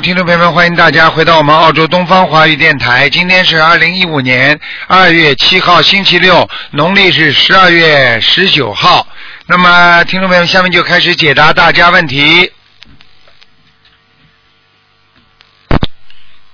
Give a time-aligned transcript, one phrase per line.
[0.00, 3.10] 好，听众朋友们，欢迎大家回到我们澳洲东方华语电台。
[3.10, 9.06] 今天是二零一五年二月七号，星期六，农历是十二月十九号。
[9.44, 12.50] 那么，听众朋友们，下面就开始解答大家问题。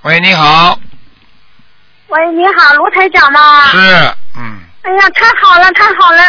[0.03, 0.81] 喂，你好，
[2.09, 3.71] 喂，你好，卢台长吗？
[3.71, 3.79] 是，
[4.39, 6.21] 嗯，哎呀，太好了，太好了！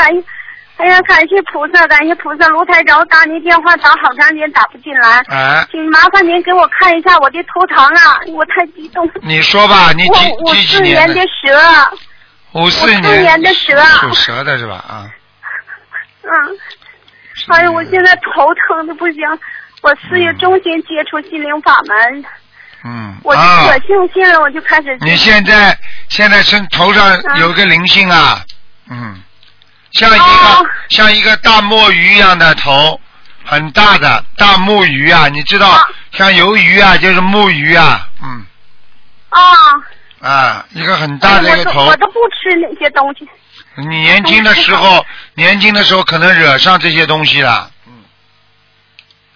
[0.78, 9.10] 哎呀感谢菩萨，感谢菩萨，卢台长，我打您电话打好长时间打不进来，哎，请麻烦您给我看一下我的头疼啊，我太激动。
[9.24, 11.22] 你说吧，你我几五几几四年的的？
[11.22, 11.98] 蛇，
[12.54, 14.76] 五四年的蛇属蛇的是吧？
[14.88, 15.10] 啊，
[16.24, 16.58] 嗯，
[17.50, 19.22] 哎呀，我现在头疼的不行。
[19.82, 22.26] 我四月中旬接触心灵法门，
[22.84, 24.98] 嗯，我就啊可庆幸了，我就开始。
[25.02, 25.78] 你现在
[26.10, 28.42] 现在身头上有个灵性啊，
[28.90, 29.22] 嗯，
[29.92, 33.00] 像一个、哦像一个大墨鱼一样的头，
[33.44, 38.46] 很大的大墨鱼啊，你知道，啊像鱿鱼啊，就是木鱼啊，嗯
[39.30, 41.96] 啊，啊，一个很大的一个头我。
[41.98, 43.28] 都不吃那些东西。
[43.76, 47.70] 你年轻的时候，年轻的时候可能惹上这些东西了，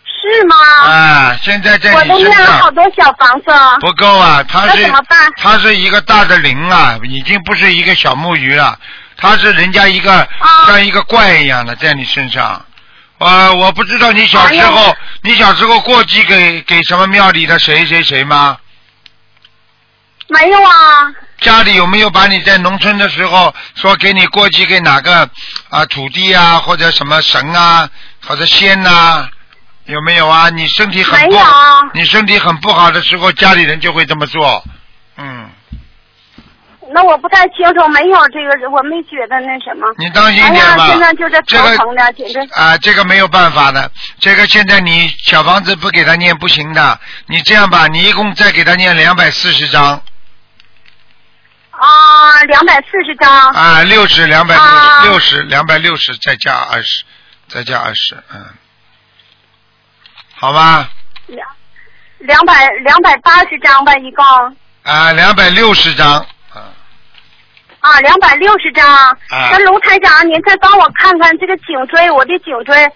[0.05, 0.55] 是吗？
[0.89, 3.45] 啊，现在在我都你身上念了好多小房子。
[3.81, 4.91] 不够啊，它是
[5.35, 8.79] 它是一个大的灵啊，已经不是一个小木鱼了，
[9.21, 12.63] 它是人家一个、啊像一个怪一样的在你身上。
[13.19, 18.57] 呃，我不知道你小时哎候，呀你小时候过继给给什么庙里的谁谁谁吗？
[20.27, 25.29] 没有啊，家里有没有把你在农村的时候说给你过继给哪个
[25.69, 27.87] 啊土地啊或者什么神啊
[28.25, 29.27] 或者仙呐、
[29.85, 30.49] 有没有啊？
[30.49, 31.43] 你身体很不没
[31.93, 34.63] 你身体很不好的时候，家里人就会这么做。
[36.91, 39.87] 嗯，那我不太清楚，没有这个，我没觉得那什么。
[39.97, 40.87] 你当心点吧。
[40.87, 42.39] 现在就这这个头疼的，简直。
[42.53, 46.99] 啊，这个没有办法的，这个现在你小房子不给他念不行的。
[47.27, 50.01] 你这样吧，你一共再给他念两百四十章
[51.71, 53.49] 啊，两百四十张。
[53.51, 57.03] 啊，六十两百啊六十两百六十再加二十，
[57.47, 58.45] 再加二十，嗯，
[60.35, 60.89] 好吧，
[61.27, 61.47] 两
[62.19, 64.25] 两百两百八十张吧，一共。
[64.83, 66.25] 啊，两百六十章，
[67.81, 68.87] 啊，啊，两百六十张。
[68.89, 72.89] 啊那龙台长，您再帮我看看这个颈椎，我的颈椎，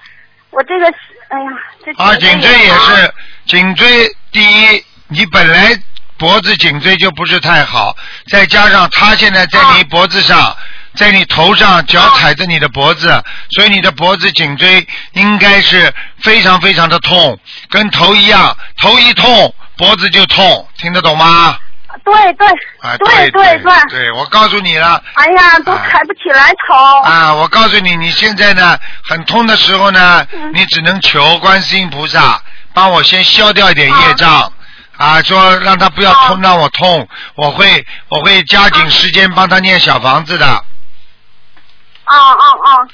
[0.52, 0.96] 我这个是，
[1.30, 1.50] 哎呀，
[1.84, 3.14] 这啊，颈椎也是，
[3.46, 3.88] 颈椎
[4.32, 5.78] 第一，你本来
[6.18, 7.96] 脖子颈椎就不是太好，
[8.30, 10.56] 再加上他现在在你啊脖子上，
[10.96, 17.38] 在你头上，脚踩着你的脖子，所以你的脖子颈椎应该是非常非常的痛，
[17.70, 21.58] 跟头一样，头一痛脖子就痛，听得懂吗？
[22.04, 22.48] 对对
[22.82, 23.74] 啊，对对对。
[23.90, 25.02] 对，我告诉你了。
[25.14, 26.76] 哎呀，都啊抬不起来头。
[27.02, 32.42] 啊，我告诉你，你现在呢很痛的时候呢，嗯你只能求观世音菩萨
[32.74, 34.52] 帮我先消掉一点业障。
[34.98, 42.88] 啊，说让他不要痛，啊让我痛，我会我会加紧时间帮他念小房子的，哦哦哦！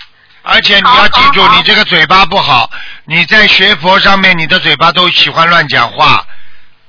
[0.43, 2.71] 而且你要记住，你这个嘴巴不好，
[3.05, 6.25] 你在学佛上面，你的嘴巴都喜欢乱讲话，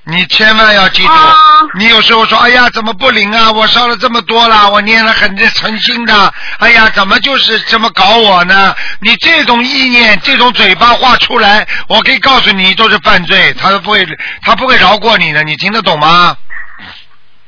[0.05, 1.33] 你千万要记住，啊
[1.75, 3.49] 你有时候说，哎呀，怎么不灵啊？
[3.51, 8.75] 我烧了这么多了，我念了很诚心的，哎呀，怎么就是这么搞我呢？
[8.99, 14.05] 你这种意念，这种嘴巴话出来，我可以告诉你，都是犯罪，他都不会，
[14.41, 16.35] 他不会饶过你的，你听得懂吗？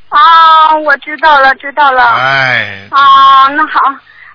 [0.10, 2.04] 啊，我知道了，知道了。
[2.04, 3.80] 哎，啊，那好。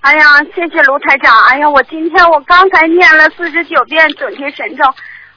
[0.03, 1.35] 哎呀，谢谢卢台长。
[1.47, 4.85] 哎呀，我今天我刚才念了四十九遍准提神咒，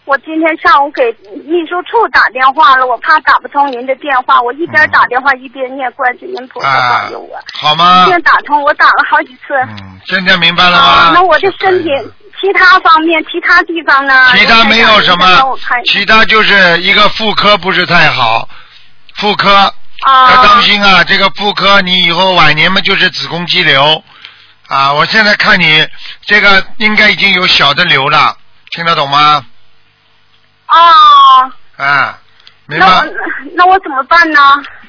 [0.06, 1.02] 我今天上午给
[1.46, 8.08] 秘书处打电话了，我怕打不通您的电话，我一边打电话一边念观世音菩萨啊保佑我。，好吗一？
[8.08, 9.53] 边打通，我打了好几次。
[9.69, 11.90] 嗯，现在明白了吗？，啊那我的身体
[12.42, 14.28] 其他方面、其他地方呢？
[14.36, 15.25] 其他没有什么
[15.86, 18.50] 其他就是一个妇科不是太好，
[19.16, 19.56] 妇科
[20.06, 21.01] 啊要当心啊！
[21.06, 24.04] 这个妇科你以后晚年嘛就是子宫肌瘤
[24.68, 24.92] 啊！
[24.92, 25.88] 我现在看你
[26.25, 28.36] 这个应该已经有小的瘤了，
[28.72, 29.45] 听得懂吗？
[30.65, 32.18] 啊，啊，
[32.65, 33.07] 明那我白？
[33.56, 34.39] 那我怎么办呢？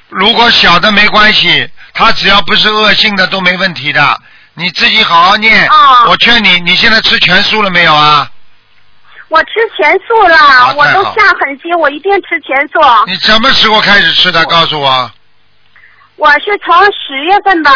[0.09, 4.21] 如果小的没关系，它只要不是恶性的都没问题的。
[4.55, 5.69] 你自己好好念。
[5.69, 8.31] 啊我劝你，你现在吃全素了没有啊？
[9.29, 12.79] 我吃全素了，我都下狠心，我一定吃全素。
[13.07, 14.45] 你什么时候开始吃的？
[14.45, 15.11] 告诉我。
[16.17, 17.73] 我是从十月份吧，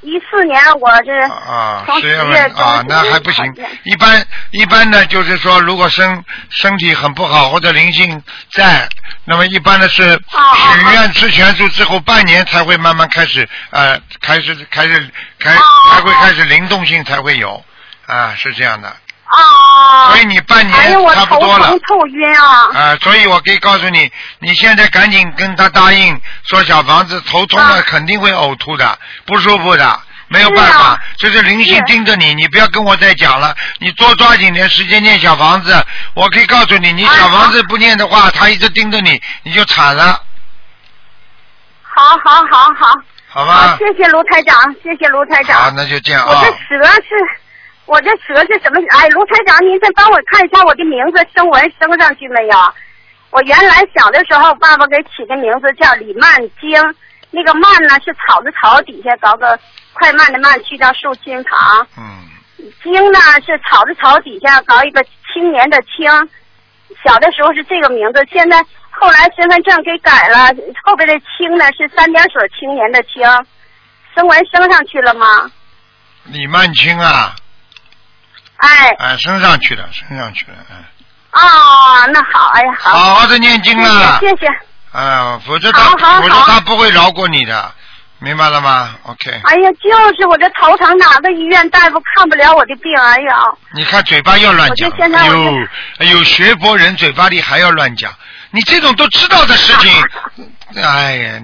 [0.00, 3.44] 一四年我这啊，从十月份啊，那还不行。
[3.84, 8.88] 一般一般呢，就是说，如果身身体很不好或者灵性在，
[9.26, 15.60] 那么一般的是许愿吃全素之后半年才会慢慢开始呃，开始开始开啊
[15.90, 17.62] 才会开始灵动性才会有
[18.06, 18.96] 啊，是这样的。
[19.36, 20.10] 啊。
[20.10, 21.80] 所以你半哎呀，年差不多了疼。
[21.88, 22.68] 头晕啊。
[22.74, 35.74] 啊，所以我可以告诉你，你现在赶紧跟他答应说小房子头痛了啊肯定会呕吐的，不舒服的，没有办法啊，这是灵性盯着你，你不要跟我再讲了，你多抓紧点时间念小房子。
[36.14, 40.20] 我可以告诉你，你啊小房子不念的话，他一直盯着你，你就惨了，
[41.82, 42.86] 好好好好。
[43.34, 43.78] 好，好吧？
[43.78, 45.62] 谢谢卢台长，谢谢卢台长。
[45.62, 46.50] 好，那就这样啊我这。
[46.50, 47.08] 蛇是，
[47.86, 48.80] 我这蛇是什么？
[48.90, 52.56] 哎，卢台长，您再帮我看一下我的名字升文升上去没有？
[53.30, 56.80] 我原来小的时候，爸爸给起的名字叫李曼京，
[57.30, 59.58] 那个曼呢是草字头底下搞个
[59.94, 61.86] 快慢的慢，去掉竖心旁。
[61.98, 62.28] 嗯，
[62.82, 65.02] 京呢是草字头底下搞一个
[65.32, 66.06] 青年的青。
[67.02, 70.48] 小的时候是这个名字，现在后来身份证给改了，
[70.84, 73.22] 后边的青呢是三点水青年的青，
[74.14, 75.50] 升文升上去了吗？
[76.26, 77.34] 李曼青啊，
[78.62, 80.76] 哎，哎，升上去了，升上去了，嗯，
[81.32, 84.46] 哦，那好，哎呀，好，好好的念经了，谢谢。
[84.92, 87.72] 啊，否则好他，否则他不会饶过你的，
[88.20, 89.30] 明白了吗？OK。
[89.30, 92.92] 哎呀，就是我这头疼，哪个医院大夫看不了我的病？
[93.00, 93.36] 哎呀，
[93.74, 95.54] 你看嘴巴要乱讲哎呦，
[95.98, 98.12] 哎呦，学佛人嘴巴里还要乱讲，
[98.52, 99.90] 你这种都知道的事情，
[100.80, 101.40] 哎呀，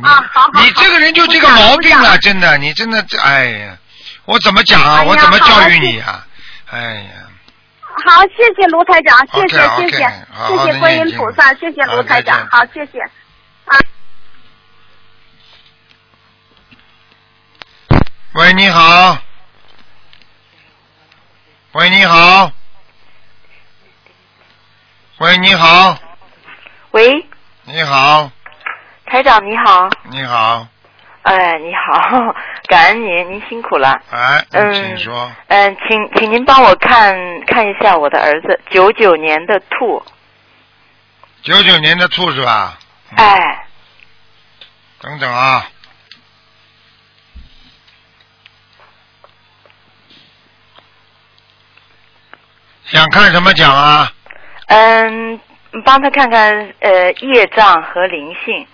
[0.54, 3.76] 你、你这个人就这个毛病了，真的，你真的，哎呀，
[4.26, 4.98] 我怎么讲啊？
[5.00, 6.24] 哎我怎么教育你啊？
[6.70, 7.10] 哎呀，
[8.04, 13.00] 好，谢谢卢台长，谢谢谢谢谢谢观音菩萨，谢谢卢台长，好，谢谢。
[13.64, 13.78] 啊，
[18.34, 19.18] 喂，你好，
[21.72, 22.52] 喂，你好，
[25.18, 25.98] 喂，你好，
[26.90, 27.26] 喂，
[27.64, 28.30] 你好，
[29.06, 30.66] 台长你好，你好，
[31.22, 32.34] 哎，你好，
[32.68, 34.00] 感恩您，您辛苦了。
[34.10, 37.14] 哎，嗯请说，嗯，请请您帮我看
[37.46, 40.02] 看一下我的儿子，九九年的兔，
[41.42, 42.78] 九九年的兔是吧？
[43.16, 43.66] 哎，
[45.00, 45.66] 等等啊。
[52.84, 54.10] 想看什么奖啊？
[54.68, 55.38] 嗯，
[55.84, 58.66] 帮他看看呃业障和灵性，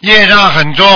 [0.00, 0.86] 业障很重，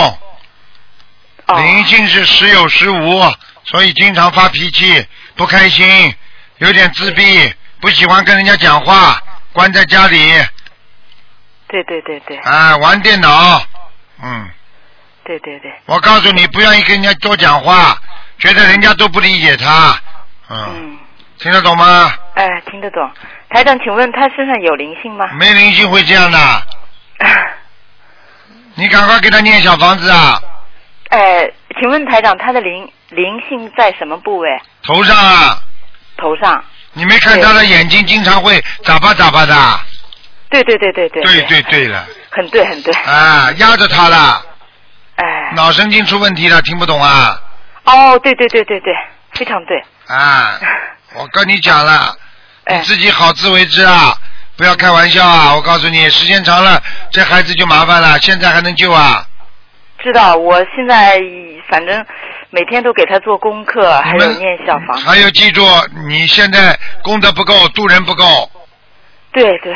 [1.47, 3.21] 哦，灵性是时有时无，
[3.65, 5.07] 所以经常发脾气，
[5.37, 6.15] 不开心，
[6.59, 9.21] 有点自闭，不喜欢跟人家讲话，
[9.53, 10.19] 关在家里，
[11.69, 12.37] 对对对对。
[12.39, 13.63] 啊，玩电脑，
[14.23, 14.49] 嗯，
[15.25, 17.99] 对对对，我告诉你，不愿意跟人家多讲话，
[18.39, 19.99] 觉得人家都不理解他，
[20.49, 20.99] 嗯，嗯，
[21.39, 22.13] 听得懂吗？
[22.35, 23.11] 哎，听得懂。
[23.51, 25.27] 台长，请问他身上有灵性吗？
[25.35, 26.39] 没灵性会这样的，
[28.75, 30.41] 你赶快给他念小房子啊。
[31.11, 31.51] 哎，
[31.81, 34.49] 请问台长，他的灵灵性在什么部位？
[34.83, 35.59] 头上啊，
[36.17, 36.63] 头上。
[36.93, 39.55] 你没看他的眼睛经常会眨巴眨巴的。
[40.51, 41.23] 对对对对对。
[41.23, 42.93] 对对对了，很对很对。
[42.95, 44.45] 啊，压着他了。
[45.17, 45.53] 哎。
[45.55, 47.41] 脑神经出问题了，听不懂啊。
[47.85, 48.93] 哦，对对对对对，
[49.35, 49.83] 非常对。
[50.09, 50.59] 啊，
[51.15, 52.17] 我跟你讲了，
[52.71, 54.17] 你自己好自为之啊。
[54.57, 56.81] 不要开玩笑啊，我告诉你，时间长了，
[57.11, 59.27] 这孩子就麻烦了，现在还能救啊？
[60.03, 61.21] 知道，我现在
[61.69, 62.05] 反正
[62.51, 64.97] 每天都给他做功课，还有念小房。
[65.01, 65.67] 还有记住，
[66.09, 68.51] 你现在功德不够，度人不够，
[69.33, 69.75] 对对，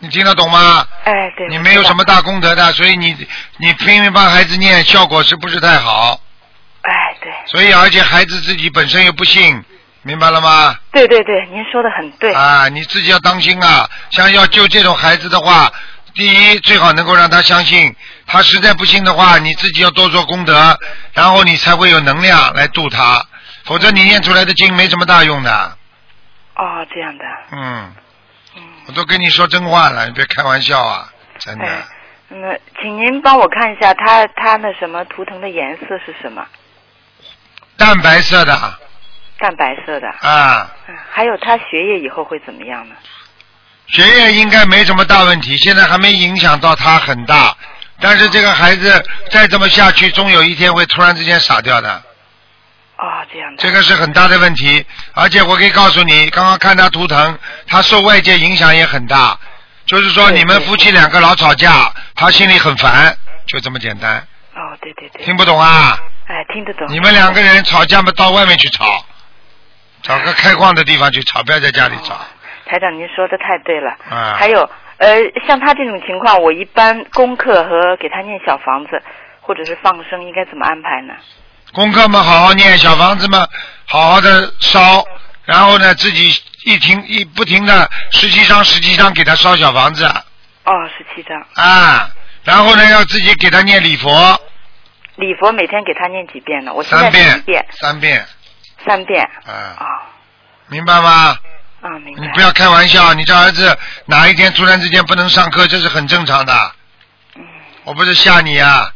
[0.00, 0.84] 你听得懂吗？
[1.04, 1.46] 哎对。
[1.48, 3.16] 你没有什么大功德的，所以你
[3.58, 6.20] 你拼命帮孩子念，效果是不是太好？
[6.82, 9.62] 哎，对所以而且孩子自己本身又不信，
[10.08, 10.74] 明白了吗？
[10.90, 12.32] 对对对，您说的很对。
[12.32, 13.86] 啊，你自己要当心啊！
[14.10, 15.70] 像要救这种孩子的话，
[16.14, 17.94] 第一最好能够让他相信，
[18.26, 20.78] 他实在不信的话，你自己要多做功德，
[21.12, 23.22] 然后你才会有能量来度他，
[23.64, 25.76] 否则你念出来的经没什么大用的。
[26.56, 27.24] 哦，这样的。
[27.52, 27.92] 嗯，
[28.56, 28.62] 嗯。
[28.86, 31.66] 我都跟你说真话了，你别开玩笑啊，真的。
[31.66, 31.84] 哎，
[32.30, 36.46] 那请您帮我看一下他他那什么图腾的颜色是什么？
[37.76, 38.56] 淡白色的
[39.38, 40.08] 淡白色的。
[40.20, 42.94] 啊，嗯，还有他学业以后会怎么样呢？
[43.86, 47.56] 学业应该没什么大问题，现在还没影响到他很大。
[48.00, 51.90] 但是这个孩子再这么下去，终有一天会突然之间傻掉的，
[52.96, 53.56] 哦，这样的。
[53.56, 54.84] 这个是很大的问题。
[55.14, 59.38] 而且我可以告诉你，刚刚看他图腾，他受外界影响也很大。
[59.86, 63.16] 就是说，你们夫妻两个老吵架，他心里很烦，
[63.46, 64.18] 就这么简单。
[64.54, 65.24] 哦，对对对。
[65.24, 65.98] 听不懂啊？
[66.26, 66.86] 哎，听得懂。
[66.90, 69.02] 你们两个人吵架嘛，到外面去吵，
[70.08, 72.18] 找个开矿的地方去吵，不要在家里吵。
[72.64, 73.90] 台长，您说的太对了。
[74.10, 79.02] 啊还有，呃，像他这种情况，我一般功课和给他念小房子，
[79.42, 81.12] 或者是放生，应该怎么安排呢？
[81.74, 83.46] 功课嘛好好念，小房子嘛
[83.84, 85.04] 好好的烧，
[85.44, 86.30] 然后呢自己
[86.64, 90.06] 一停一不停的十七张十七张给他烧小房子
[90.64, 91.38] 哦，十七张。
[91.54, 92.10] 啊，
[92.44, 94.10] 然后呢要自己给他念礼佛
[95.16, 96.72] 礼佛每天给他念几遍呢？
[96.72, 98.26] 我现在三遍，三遍
[98.88, 99.22] 三遍。
[99.46, 99.86] 啊，啊
[100.68, 101.36] 明白吗？
[101.82, 102.22] 啊，明白。
[102.22, 106.72] 你不要开玩笑，你这儿子哪一天突然之间不能上课，这是很正常的。
[107.36, 107.44] 嗯
[107.84, 108.90] 我不是吓你啊，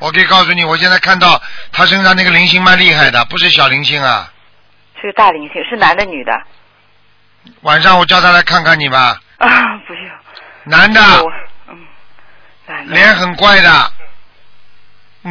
[0.00, 1.40] 我可以告诉你，我现在看到
[1.72, 4.30] 他身上那个灵性蛮厉害的，不是小灵性啊。
[5.00, 6.32] 是个大灵性，是男的女的？
[7.62, 9.48] 晚上我叫他来看看你吧，啊，
[9.86, 10.10] 不用。
[10.64, 11.00] 男的，
[11.68, 11.86] 嗯，
[12.66, 12.94] 男的。
[12.94, 13.92] 脸很怪的，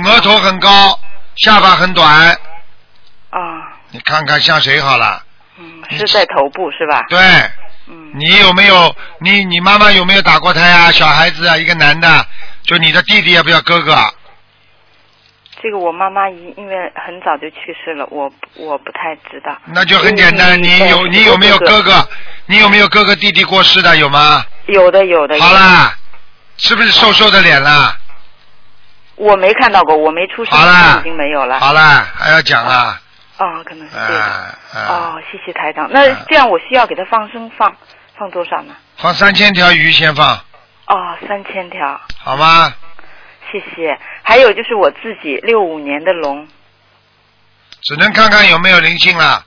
[0.06, 1.00] 额头很高，
[1.36, 2.32] 下巴很短，
[3.30, 3.40] 啊，
[3.92, 5.24] 你看看像谁好了？
[5.60, 7.04] 嗯，是在头部是吧？
[7.10, 7.20] 对，
[7.88, 10.92] 嗯，你有没有你你妈妈有没有打过胎啊？
[10.92, 12.26] 小孩子啊，一个男的，
[12.64, 13.96] 就你的弟弟要不要哥哥？
[15.60, 19.58] 这个我妈妈因因为很早就去世了，我我不太知道。
[19.66, 21.82] 那就很简单，你有你有没有哥？
[21.82, 22.08] 哥？
[22.46, 24.46] 你有没有哥哥弟弟过世的有吗？
[24.68, 25.40] 有的有的。
[25.40, 25.96] 好啦，
[26.58, 27.98] 是不是瘦瘦的脸啦？
[29.16, 30.56] 我没看到过，我没出生
[31.00, 31.60] 已经没有了。
[31.60, 33.02] 好啦，还要讲啊？
[33.38, 34.20] 哦，可能是这个。
[34.20, 34.80] 啊啊！
[34.90, 35.90] 哦，谢谢台长。
[35.92, 37.76] 那啊这样我需要给他放生放
[38.16, 38.76] 放多少呢？
[38.98, 40.36] 放三千条鱼先放，
[40.88, 42.74] 哦，三千条，好吗？
[43.52, 44.00] 谢谢。
[44.24, 46.48] 还有就是我自己六五年的龙，
[47.82, 49.46] 只能看看有没有灵性了。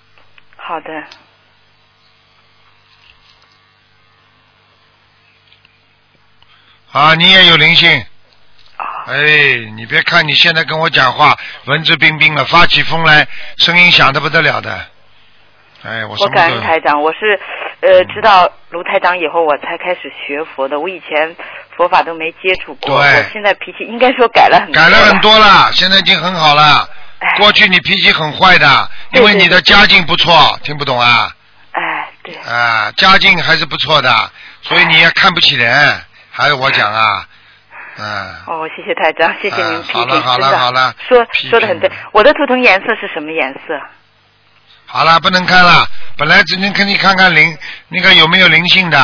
[0.56, 1.04] 好的，
[6.92, 8.06] 啊，你也有灵性。
[9.10, 13.26] 哦，哎，你别看你现在跟我讲话文质彬彬了，发起疯来
[13.56, 14.86] 声音响的不得了的。
[15.82, 17.40] 哎，我什我感恩台长，我是
[17.80, 21.34] 呃知道卢台长以后我才开始学佛的，我以前
[21.76, 25.18] 佛法都没接触过，对我现在脾气应该说改了很多，改了很。
[25.20, 26.88] 多了，现在已经很好了。
[27.18, 31.30] 哎过去你脾气很坏的，因为你的家境不错，听不懂啊？
[31.72, 34.30] 哎，对，啊，家境还是不错的，
[34.62, 36.00] 所以你也看不起人，
[36.30, 37.26] 还是我讲啊，
[38.02, 41.90] 嗯，哦，谢谢台长，谢谢您啊批评，好了好了好了说说的很对。
[42.12, 43.78] 我的图腾颜色是什么颜色？
[44.86, 47.56] 好了，不能看了，本来只能给你看看灵
[47.88, 48.98] 那个有没有灵性的，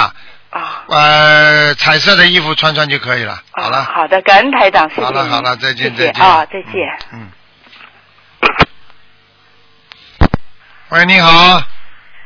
[0.48, 3.34] 啊、呃，彩色的衣服穿穿就可以了。
[3.52, 6.98] 啊好了，好的，感恩台长，谢谢好了好了，再见谢谢再见啊，再见。
[7.12, 7.30] 嗯。
[10.88, 11.60] 喂，你好，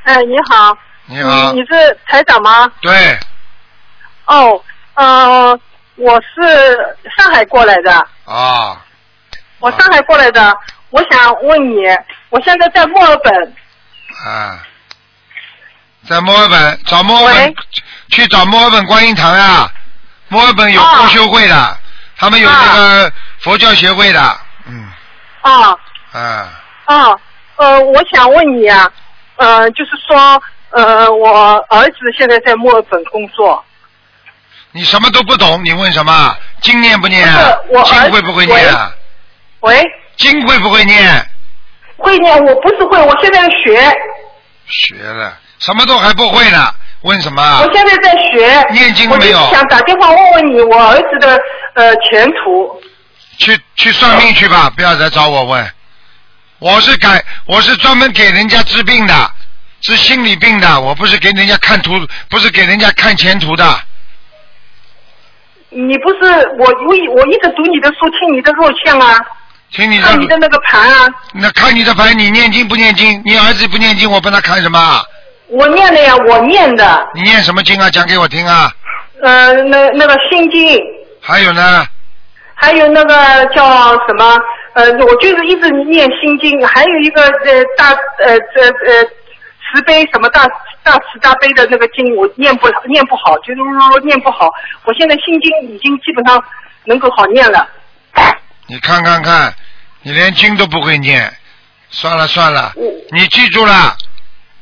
[0.05, 2.71] 哎，你好，你好嗯，你是台长吗？
[2.83, 3.19] 对，
[4.27, 4.62] 哦，
[4.95, 5.59] 呃，
[6.00, 7.92] 我是上海过来的，
[8.25, 8.83] 啊，
[9.59, 10.57] 我上海过来的，
[10.88, 11.76] 我想问你，
[12.30, 13.54] 我现在在墨尔本，
[14.25, 14.59] 啊，
[16.09, 17.54] 在墨尔本找墨尔本
[18.09, 19.71] 去找墨尔本观音堂啊，
[20.28, 21.78] 墨尔本有啊共修会的，
[22.16, 24.88] 他们有那个佛教协会的，嗯，
[25.42, 25.76] 啊。
[26.12, 26.49] 啊，
[26.87, 27.16] 啊，
[27.54, 28.90] 呃，我想问你啊，
[29.37, 33.64] 呃，就是说，呃，我儿子现在在墨尔本工作，
[34.73, 36.37] 你什么都不懂，你问什么？
[36.61, 37.27] 经念不念
[37.85, 38.93] 经会不会念啊？
[39.61, 39.83] 喂，
[40.17, 41.29] 经会不会念？
[41.97, 42.45] 会念？
[42.45, 43.83] 我不是会，我现在学，
[44.67, 46.73] 学了，什么都还不会呢，
[47.03, 47.62] 问什么啊？
[47.62, 51.39] 我现在在学，念经没有想打电话问问你，我儿子的
[51.75, 52.81] 呃前途。
[53.39, 55.71] 去去算命去吧，不要再找我问。
[56.59, 59.33] 我是改，我是专门给人家治病的，
[59.81, 61.93] 治心理病的，我不是给人家看图，
[62.29, 63.65] 不是给人家看前途的。
[65.71, 69.19] 你不是我，我一我一直读你的书，听你的录像啊，
[69.71, 73.23] 听你的看你的的，那个盘啊，那看你的盘，你念经不念经？
[73.25, 75.00] 你儿子不念经，我帮他看什么？
[75.49, 77.89] 我念的呀，我念的，你念什么经啊？
[77.91, 78.73] 讲给我听啊！
[79.23, 80.79] 呃，那那个心经，
[81.21, 81.85] 还有呢，
[82.55, 83.62] 还有那个叫
[84.07, 84.39] 什么，
[84.75, 87.91] 呃，我就是一直念心经，还有一个呃大
[88.25, 89.05] 呃这呃
[89.73, 90.45] 慈悲什么大
[90.82, 94.49] 大慈大悲的那个经，我念不念不好，就是说念不好。
[94.84, 96.42] 我现在心经已经基本上
[96.84, 97.68] 能够好念了。
[98.66, 99.54] 你看看看，
[100.02, 101.32] 你连经都不会念，
[101.90, 102.72] 算了算了，
[103.10, 103.96] 你记住了。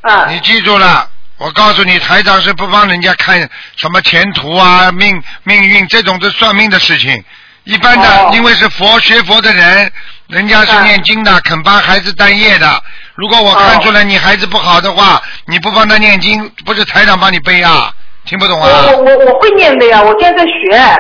[0.01, 3.39] 啊你记住了，我告诉你，台长是不帮人家看
[3.77, 7.25] 什么前途啊、命命运这种是算命的事情。
[7.69, 9.93] 一般的，哦因为是佛学佛的人，
[10.29, 12.83] 人家是啊念经的，肯帮孩子担业的。
[13.15, 17.93] 如果我看出来你孩子不好的话，你不帮他念经，不是台长帮你背啊？
[18.25, 18.87] 听不懂啊？
[18.87, 20.97] 我我我我会念的呀，我现在在学。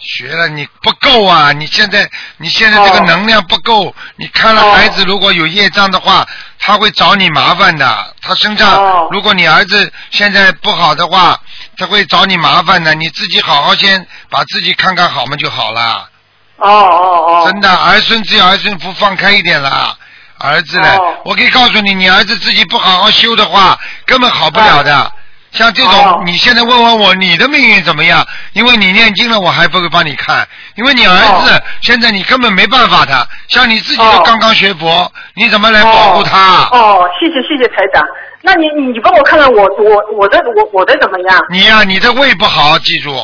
[0.00, 1.50] 学了你不够啊！
[1.52, 6.26] 你现在你现在这个哦能量不够，你看了哦孩子如果有业障的话，
[6.58, 8.14] 他会找你麻烦的。
[8.22, 11.38] 他身上，哦如果你儿子现在不好的话，
[11.78, 12.94] 他会找你麻烦的。
[12.94, 16.08] 你自己好好先把自己看看好嘛就好了。
[16.56, 17.42] 哦哦哦。
[17.46, 19.96] 真的，儿孙自有儿孙福，放开一点啦。
[20.38, 20.96] 儿子呢？
[20.96, 25.12] 哦我可以告诉你，你儿子自己不好好修的话，根本好不了的。
[25.50, 28.26] 像这种，哦你现在问问我，你的命运怎么样？
[28.52, 30.46] 因为你念经了，我还不会帮你看。
[30.74, 36.68] 因为你儿子、哦现在你根本没办法的，像你自己都哦刚刚学佛，你怎么来保护他？
[36.72, 38.04] 哦，谢谢谢谢台长。
[38.42, 41.40] 那你你帮我看看我我我的我我的怎么样？
[41.50, 43.16] 你呀、你的胃不好，记住。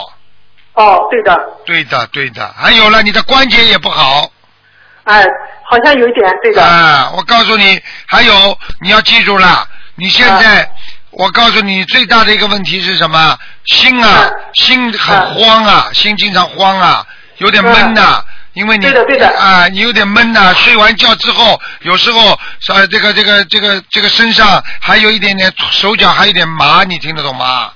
[0.75, 2.52] 哦，对的，对的，对的。
[2.57, 4.28] 还有了，你的关节也不好。
[5.04, 5.23] 哎，
[5.62, 6.62] 好像有一点对的。
[6.64, 10.69] 啊，我告诉你，还有你要记住了，你现在，啊
[11.16, 13.38] 我告诉你最大的一个问题是什么？
[13.64, 17.06] 心啊，啊心很慌啊，心经常慌啊，
[17.38, 18.23] 有点闷呐、
[18.54, 27.71] 因为你对的对的啊，你有点闷呐、睡完觉之后，有时候呃，这个这个这个这个身上还有一点点手脚还有点麻，你听得懂吗？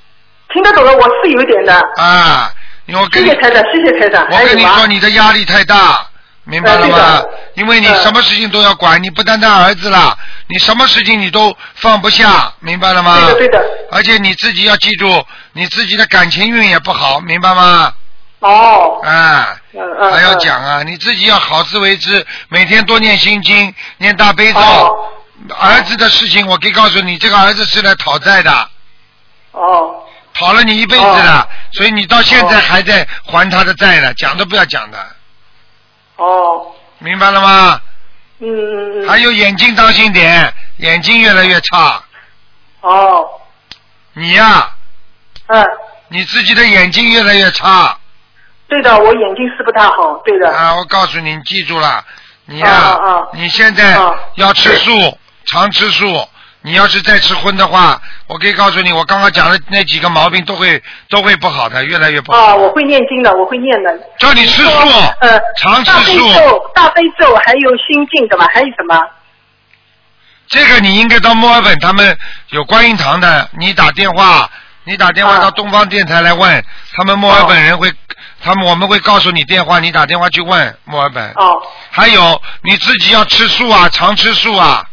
[0.53, 1.75] 听得懂了，我是有点的。
[1.97, 2.51] 啊，
[2.93, 4.27] 我跟你谢谢台长，谢谢台长。
[4.31, 4.87] 我跟你说？
[4.87, 6.08] 你的压力太大，
[6.49, 7.29] 明白了吗呃？
[7.55, 10.17] 因为你呃什么事情都要管，你不单单儿子了，
[10.49, 13.17] 你什么事情你都放不下，明白了吗？
[13.27, 13.63] 对的对的。
[13.91, 17.93] 而且你自己要记住，你自己的感情运也不好，明白吗？
[18.41, 19.01] 哦。
[19.05, 20.13] 啊，嗯嗯。
[20.13, 24.59] 还要嗯讲啊，你自己要好自为之，每天多念心经，念大悲咒。
[24.61, 24.95] 哦
[25.57, 28.69] 儿子的事情，我可以告诉你，这个儿子是来讨债的，
[29.53, 30.03] 哦
[30.35, 34.99] 讨了你一辈子了，哦所以你到现在还在还他的债呢，讲都不要讲的，
[36.19, 37.81] 哦，明白了吗？
[38.41, 39.09] 嗯嗯嗯。
[39.09, 42.01] 还有眼睛当心点，眼睛越来越差。
[42.83, 43.27] 哦，
[44.13, 44.71] 你呀、
[45.47, 45.65] 嗯，
[46.09, 47.99] 你自己的眼睛越来越差
[48.69, 50.55] 对的，我眼睛是不太好，对的。
[50.57, 50.77] 啊！
[50.77, 52.05] 我告诉你，你记住了，
[52.45, 56.29] 你呀、啊啊啊你现在啊要吃素，常吃素。
[56.63, 62.39] 你要是再吃荤的话，我可以告诉你，我刚刚讲的那几个毛病都会都会不好的，越来越不好。
[62.39, 63.99] 啊，我会念经的，我会念的。
[64.19, 64.89] 叫你吃素
[65.21, 68.47] 呃，常吃大悲素咒、大悲咒还有心经的吧？
[68.53, 68.99] 还有什么？
[70.49, 72.19] 这个你应该到墨尔本，他们
[72.49, 74.51] 有观音堂的，你打电话，
[74.85, 76.65] 你打电话啊到东方电台来问，
[76.97, 77.93] 他们墨尔本人会，
[78.43, 81.31] 他们我们会告诉你电话，你打电话去问墨尔本。
[81.37, 84.85] 哦还有你自己要吃素啊，常吃素啊。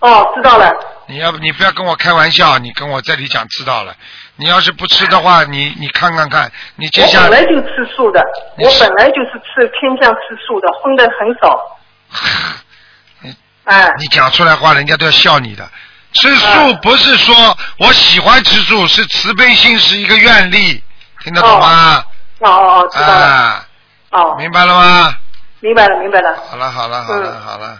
[0.00, 0.72] 哦，知道了。
[1.06, 3.94] 你要不你不要跟我开玩笑，你跟我这里讲知道了。
[4.36, 8.24] 你要是不吃的话，你你看看看，你接下来我本来就吃素的，
[8.58, 11.78] 我本来就是吃偏向吃素的，荤的很少。
[13.20, 13.34] 你
[13.64, 15.68] 哎，你讲出来话，人家都要笑你的。
[16.14, 17.34] 吃素啊不是说
[17.78, 20.82] 我喜欢吃素，是慈悲心，是一个愿力，
[21.22, 22.04] 听得懂吗？
[22.40, 23.26] 哦哦哦，知道了。
[23.26, 23.66] 啊，
[24.10, 25.14] 哦，明白了吗？
[25.60, 26.36] 明白了，明白了。
[26.50, 27.78] 好了好了好了嗯好了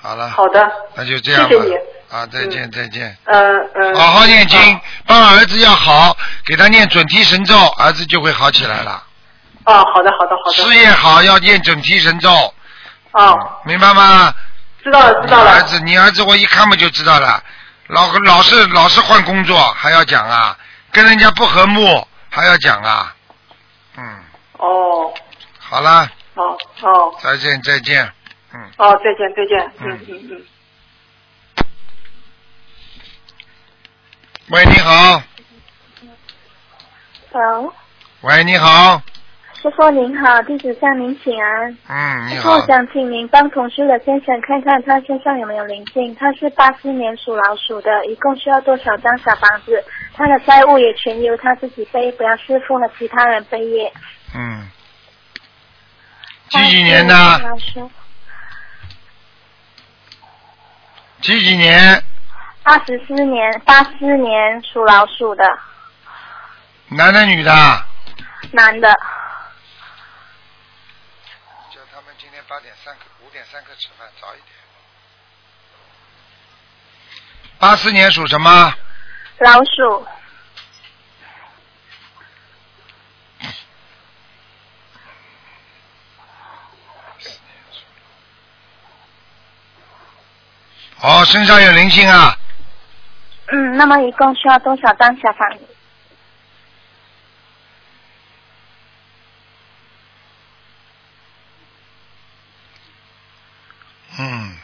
[0.00, 0.72] 好了，好的。
[0.94, 1.48] 那就这样吧。
[1.48, 1.74] 谢谢你
[2.10, 3.16] 啊，再见再见。
[3.24, 3.94] 嗯嗯。
[3.96, 9.02] 好好念经哦，帮儿子要好，给他念准提神咒，儿子就会好起来了。
[9.64, 10.52] 哦，好的，好的，好的。
[10.52, 12.30] 事业好要念准提神咒，
[13.12, 14.32] 哦，明白吗？
[14.84, 15.50] 知道了，知道了。
[15.50, 17.42] 你儿子，你儿子我一看嘛就知道了，
[17.88, 20.56] 老老是老是换工作，还要讲啊，
[20.92, 23.12] 跟人家不和睦，还要讲啊，
[23.96, 24.04] 嗯，
[24.58, 25.12] 哦
[25.58, 28.08] 好了，哦哦再见再见，
[28.54, 29.72] 嗯，哦，再见再见。
[29.80, 30.44] 嗯嗯嗯。
[34.48, 35.20] 喂，你好
[37.32, 37.74] ，Hello，
[38.20, 39.02] 喂，你好，
[39.60, 41.76] 师傅您好，弟子向您请安。
[41.88, 46.14] 嗯，你师好傅，想请您帮同事的先生看看他身上有没有灵性。
[46.14, 49.84] 他是八四年属老鼠的，一共需要多少张小房子？
[50.14, 53.92] 他的债务也全由他自己背，不要师傅和其他人背业。
[54.32, 54.68] 嗯，
[56.50, 57.14] 几几年的？
[61.20, 62.00] 几几年？
[62.68, 65.44] 二十四年，八四年属老鼠的
[66.88, 67.52] 男的女的？
[68.50, 68.92] 男的，
[71.70, 74.48] 叫他们今天八点三刻、五点三刻吃饭，早一点。
[77.60, 78.74] 八四年属什么？
[79.38, 80.04] 老鼠，
[91.00, 92.36] 哦，身上有灵性啊！
[93.48, 95.66] 嗯，那么一共需要多少张小房子？
[104.18, 104.56] 嗯。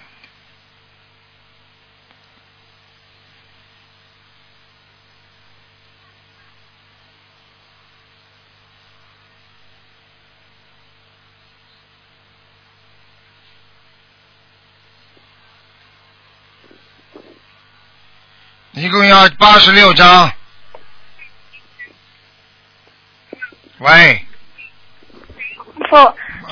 [18.82, 20.28] 一共要八十六张。
[23.78, 24.26] 喂，
[25.76, 25.96] 师傅，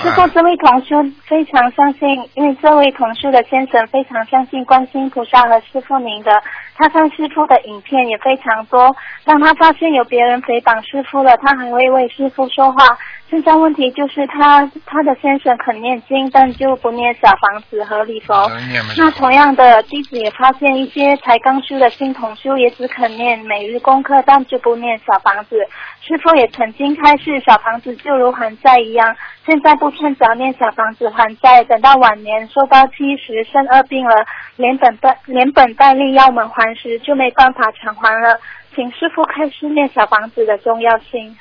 [0.00, 0.94] 师傅，这位同修
[1.26, 6.30] 非常相信，因为这位同修的先生非常相信观世音菩萨和师傅您的，
[6.76, 8.94] 他看师傅的影片也非常多。
[9.24, 12.96] 当他发现有别人诽谤师傅了，他还会为师傅说话。
[13.30, 18.50] 现在问题就是他他的先生肯念经，但就不念小房子和礼佛。
[18.98, 25.56] 那同样的，弟子也发现一些才刚修的新同修也只肯念每日功课，但就不念小房子。
[26.00, 29.14] 师傅也曾经开示，小房子就如还债一样，
[29.46, 38.40] 现在不趁早念小房子还债，等到晚年寿到七十生二病了，连本带连本带利要我们还时，就没办法偿还了。
[38.74, 41.36] 请师傅开示念小房子的重要性。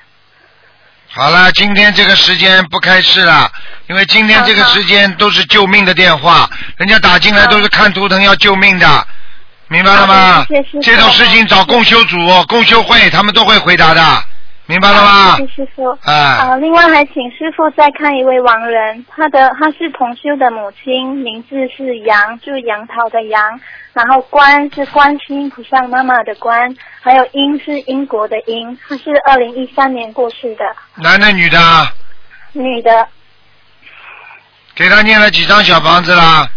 [1.12, 3.52] 好了，今天这个时间不开市了，
[3.88, 9.08] 因为今天这个时间都是救命的电话，人家打进来都是看图腾要救命的，
[9.70, 10.46] 明白了吗？
[10.84, 12.18] 这种事情找共修组、
[12.48, 14.24] 共修会，他们都会回答的，
[14.70, 15.48] 明白了吗谢？
[15.48, 15.98] 谢师傅。
[16.04, 23.60] 哎，啊，另外还请师傅再看一位亡人，他的他是同修的母亲，名字是杨，就是杨桃的杨，
[23.94, 30.64] 然后观是观世音菩萨妈妈的观，还有英是英国的英，他是二零一三年过世的
[31.02, 31.92] 男的女的啊？
[32.54, 33.08] 女的，
[34.76, 36.48] 给他念了几张小房子啦？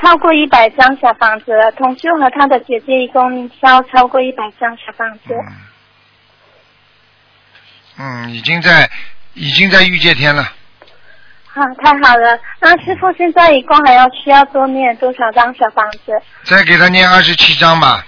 [0.00, 1.72] 超过一百张小房子了。
[1.72, 5.34] 同修和他的姐姐一共烧超过一百张小房子。
[5.34, 5.52] 嗯，
[8.30, 8.90] 已经在
[9.34, 10.42] 已经在御界天了。
[11.46, 12.38] 好，太好了。
[12.60, 16.12] 那师傅现在一共还要需要多念多少张小房子？
[16.42, 18.04] 再给他念二十七张吧。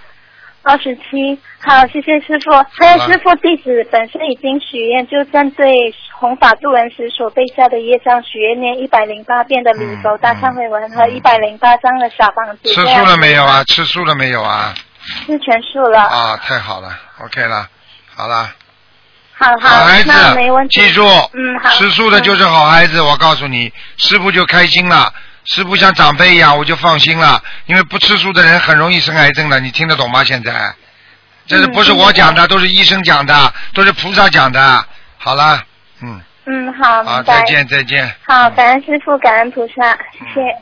[0.63, 2.51] 二十七，好，谢谢师傅。
[2.73, 12.69] 还有师傅，弟子本身已经许愿，就针对弘法度人时所背下的业障许愿，念一百零八遍的礼佛大忏悔文和一百零八张的小房子。
[12.75, 13.63] 吃素了没有啊？
[13.63, 14.75] 吃素了没有啊？
[15.25, 16.01] 吃全素了。
[16.01, 17.69] 啊，太好了，OK 了，
[18.17, 18.51] 好了。
[19.39, 20.81] 好好，好孩子那没问，题。
[20.81, 21.71] 记住，嗯，好。
[21.71, 23.01] 吃素的就是好孩子。
[23.03, 25.13] 我告诉你，师傅就开心了，
[25.45, 27.43] 师傅像长辈一样，我就放心了。
[27.67, 30.25] 因为不吃素的人很容易生癌症的，你听得懂吗？
[30.25, 30.75] 现在，
[31.47, 32.49] 这是不是我讲的？
[32.49, 34.85] 都是医生讲的，都是菩萨讲的。
[35.19, 35.63] 好了，
[36.01, 38.11] 嗯，嗯，好，好，再见，再见。
[38.27, 40.57] 好，感恩师傅，感恩菩萨，谢谢。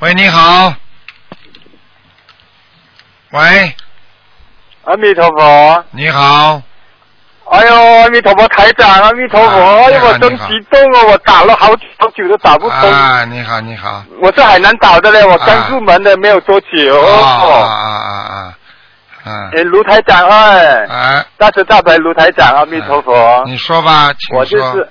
[0.00, 0.74] 喂，你好。
[3.30, 3.74] 喂，
[4.84, 6.60] 阿弥陀佛，你好，
[7.50, 11.68] 哎呦，阿弥陀佛，台长，阿弥陀佛，啊哎呦，我真激动哦，我打了好
[11.98, 12.90] 好久都打不通。
[12.90, 14.02] 啊，你好，你好。
[14.20, 17.00] 我是海南岛的嘞，我啊刚入门的，没有多久。
[17.00, 18.58] 啊啊哦，啊啊啊！
[19.26, 23.42] 嗯，哎，卢台长，哎，哎，大慈大悲卢台长，阿弥陀佛。
[23.46, 24.58] 你说吧，请我就。
[24.72, 24.88] 是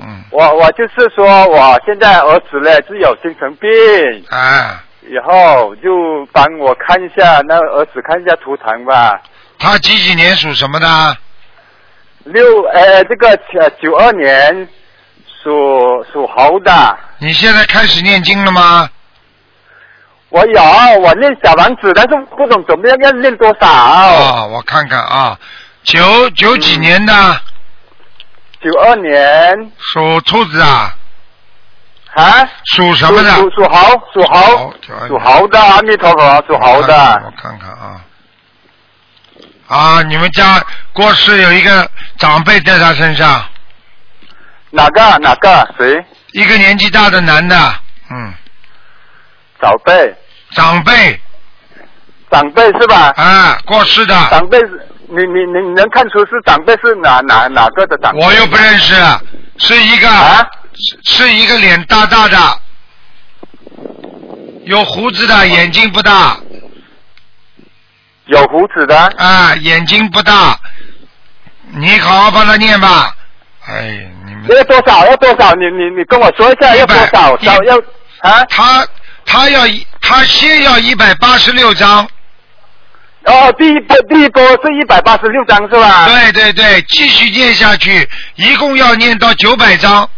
[0.00, 3.68] 嗯，我，我就是说，我现在儿子嘞是有精神病，
[4.30, 4.76] 哎，
[5.08, 9.20] 以后就帮我看一下那儿子看一下图腾吧。
[9.58, 11.16] 他几几年属什么的？
[12.24, 14.68] 六，呃，这个呃九二年
[15.42, 16.98] 属属猴的。
[17.18, 18.88] 你现在开始念经了吗？
[20.28, 20.62] 我有，
[21.00, 23.66] 我念小王子，但是不懂怎么样要念多少。
[23.66, 25.38] 啊，我看看啊，
[25.84, 27.12] 九九几年的，
[28.60, 30.94] 九二年属兔子啊，
[32.18, 32.48] 啊？
[32.74, 33.30] 属什么的？
[33.36, 34.74] 属属猴，属猴，
[35.06, 37.22] 属猴的，阿弥陀佛，属猴的。
[37.24, 38.00] 我看看啊。
[39.68, 40.60] 啊，你们家
[40.92, 43.44] 过世有一个长辈在他身上，
[44.70, 46.04] 哪个哪个谁？
[46.32, 47.56] 一个年纪大的男的，
[48.10, 48.32] 嗯，
[49.60, 50.16] 长辈，
[50.52, 51.20] 长辈
[52.30, 53.12] 长辈是吧？
[53.16, 54.58] 啊，过世的，长辈
[55.08, 58.24] 你你你能看出是长辈是哪哪哪个的长辈？
[58.24, 58.94] 我又不认识，
[59.58, 60.46] 是一个、啊？
[60.78, 62.60] 是是一个脸大大的，
[64.64, 66.38] 有胡子的，眼睛不大，
[68.26, 68.96] 有胡子的？
[68.96, 70.56] 啊，眼睛不大，
[71.72, 73.14] 你好好帮他念吧。
[73.66, 75.04] 哎，你们要多少？
[75.06, 75.52] 要多少？
[75.54, 77.36] 你你你跟我说一下要多少？
[77.40, 77.76] 要要
[78.20, 78.44] 啊？
[78.48, 78.86] 他
[79.26, 82.08] 他要一他先要一百八十六张，
[83.24, 86.06] 哦，第一波第一波是一百八十六张是吧？
[86.06, 90.08] 对对对，继续念下去，一共要念到九百张。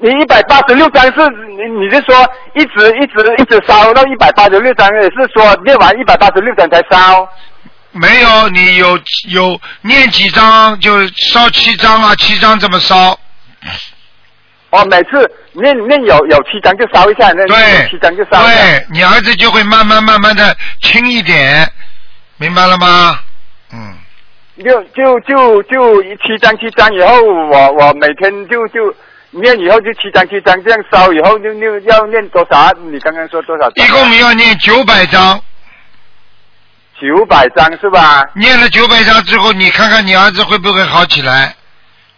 [0.00, 2.14] 你一百八十六张是你你是说
[2.54, 7.28] 一直一直一直烧到一百八十六张，也是说念完一百八十六张才烧？
[7.90, 8.98] 没有，你有
[9.30, 13.18] 有念几张就烧七张啊，七张怎么烧。
[14.70, 18.54] 哦，每次念念有有七张就烧一下，那对有七张就烧一下。
[18.54, 21.66] 对你儿子就会慢慢慢慢的轻一点，
[22.36, 23.18] 明白了吗？
[23.72, 23.96] 嗯，
[24.62, 28.94] 就就就就七张七张以后，我我每天就就
[29.30, 32.70] 念以后就七张七张这样烧，以后就就要念多少啊？
[32.90, 33.86] 你刚刚说多少一啊？
[33.92, 35.40] 共要念九百张，
[37.00, 38.24] 九百张是吧？
[38.34, 41.54] 念了九百张之后，你看看你儿子会不会好起来？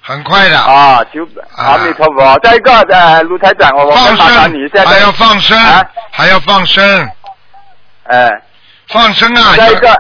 [0.03, 0.59] 很快的。
[0.59, 2.38] 啊，求阿弥陀佛。
[2.42, 7.11] 再一个呃，卢台长，我我放生还要放生，啊还要放生，
[8.05, 8.31] 哎，
[8.88, 9.55] 放生啊！
[9.57, 9.94] 再一个，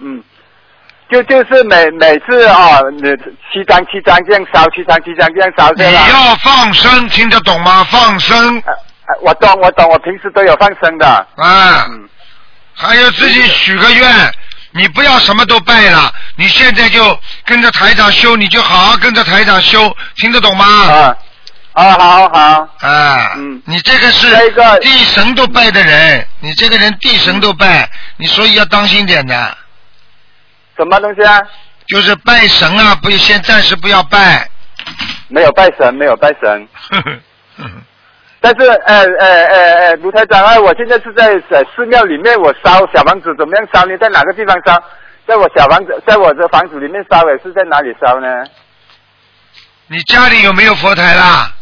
[0.00, 0.22] 嗯，
[1.10, 3.02] 就就是每每次啊，你
[3.52, 5.94] 七张七张这样烧，七张七张这样烧，你对你？
[5.94, 7.84] 要放生，听得懂吗？
[7.90, 8.62] 放生
[9.22, 11.06] 我懂我懂，我平时都有放生的。
[11.36, 12.08] 啊，嗯，
[12.74, 14.34] 还有自己许个愿，
[14.70, 20.64] 你不要什么都拜了，你现在就跟着台长修，你就好好跟着台长修，听得懂吗？
[20.64, 21.16] 啊
[21.72, 24.28] 啊，好好，啊，嗯你这个是
[24.80, 29.56] 地神都拜的人，你这个人地神都拜，你所以要当心点的，
[30.80, 31.38] 什么东西啊？
[31.86, 34.48] 就是拜神啊，不先暂时不要拜。
[35.28, 36.68] 没有拜神，没有拜神。
[38.40, 43.84] 但是呃呃呃呃，卢台长啊，我现在是在呃寺庙里面，我烧小房子怎么样烧？
[43.84, 44.82] 呢在哪个地方烧？
[45.26, 48.26] 在我小房子，在我的房子里面烧，也是在哪里烧呢？
[49.88, 51.52] 你家里有没有佛台啦？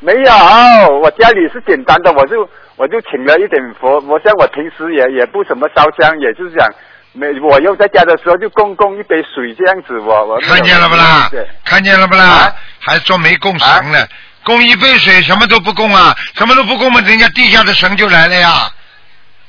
[0.00, 6.68] 没有，我家里是简单的，我就我就请了一点佛，我像我平时也也不怎么烧香，也就是讲，
[7.12, 11.46] 没我又在家的时候就供供一杯水这样子，我我看见了不啦对？
[11.64, 12.56] 看见了不啦啊？
[12.80, 14.06] 还说没供神呢，
[14.44, 18.70] 供一杯水什么都不供啊，什么都不供嘛，人家地下的神就来了呀。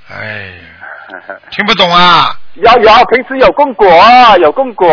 [0.10, 0.54] 哎
[1.10, 2.38] 呀，听不懂啊？
[2.56, 3.88] 有有，平时有供果，
[4.42, 4.86] 有供果，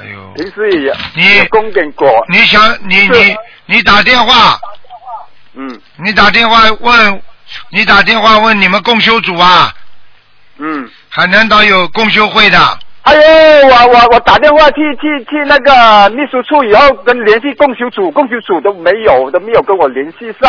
[0.00, 4.58] 哎呦，平时也有你供点果，你想你你你打电话，
[5.54, 7.22] 嗯你打电话问，
[7.70, 9.74] 你打电话问你们共修组啊，
[10.58, 10.88] 嗯。
[11.10, 20.48] 海南岛有共修会的，哎呦，我我我打电话去去去那个秘书处以后，跟联系共修组，共修组都没有都没有跟我联系上。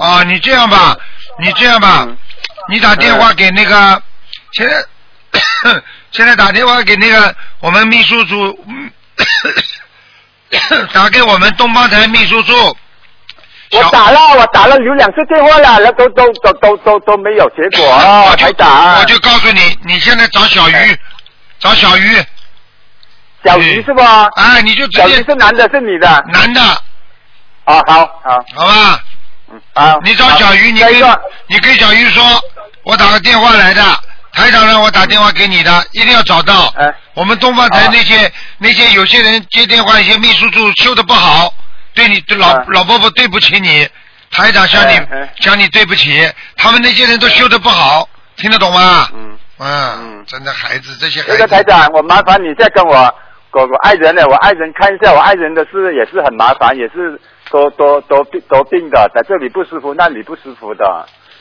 [0.00, 0.96] 啊，你这样吧，
[1.38, 2.16] 你这样吧，嗯
[2.70, 4.02] 你打电话给那个，
[4.52, 4.74] 现在
[6.10, 8.90] 现在打电话给那个我们秘书处，嗯
[10.94, 12.76] 打给我们东方台秘书处。
[13.74, 17.86] 小我打了，我打了有两次电话了，那都都都都都都没有结果。
[18.30, 20.98] 我就打，我就告诉你，你现在找小鱼，
[21.58, 22.24] 找小鱼，
[23.44, 24.28] 小鱼是吧？
[24.36, 26.24] 哎，你就直小鱼接是男的，是女的？
[26.32, 26.60] 男的，
[27.64, 29.00] 啊，好好，好吧？
[29.50, 30.00] 嗯，好。
[30.04, 32.24] 你找小鱼，你跟小鱼说，
[32.84, 33.82] 我打个电话来的，
[34.32, 36.72] 台长让我打电话给你的，一定要找到。
[36.76, 41.54] 哎我们东方台啊那些、那些有些人接电话，一些秘书处修的不好，
[41.94, 43.88] 对你对老、啊老伯伯对不起你，
[44.30, 45.00] 台长向你、
[45.40, 49.08] 向你对不起，他们那些人都修的不好，听得懂吗？
[49.14, 49.68] 嗯，嗯
[50.02, 51.40] 嗯真的孩子，这些孩那子。
[51.42, 52.96] 个台长，我麻烦你再跟我
[53.52, 60.84] 我我爱人呢，我爱人看一下，我爱人的事也是很麻烦，也是多多多病多病的，在这里不舒服，那里不舒服的。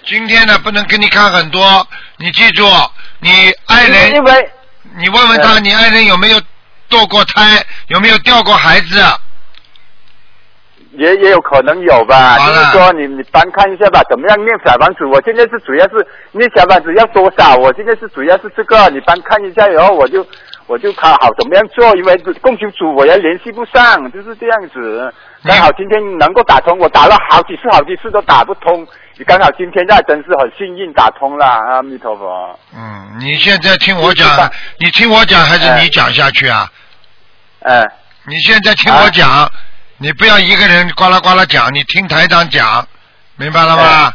[0.06, 1.88] 今天呢，不能给你看很多，
[2.18, 2.70] 你记住，
[3.20, 4.52] 你爱人因为
[4.98, 6.40] 你问问他，呃你爱人有没有
[6.90, 9.02] 堕过胎，有没有掉过孩子？
[10.96, 15.06] 也也有可能有吧，就是说你你帮看一下吧，怎么样念小房子？
[15.06, 17.56] 我现在是主要是念小房子要多少？
[17.56, 20.26] 我现在是主要是这个，你帮看一下以后我就
[20.68, 25.14] 我就看好怎么样做，因为供求组我也联系不上，就是这样子。
[25.44, 32.58] 刚好今天能够打通，我打了好几次好几次都打不通，你刚好今天那真是很幸运打通了，阿弥陀佛。
[32.74, 34.28] 嗯，你现在听我讲
[34.78, 36.70] 你听我讲还是哎你讲下去啊？
[37.62, 37.92] 嗯，
[38.26, 39.28] 你现在听我讲，
[40.04, 42.86] 你不要一个人呱啦呱啦讲，你听台长讲，
[43.38, 44.14] 明白了吗？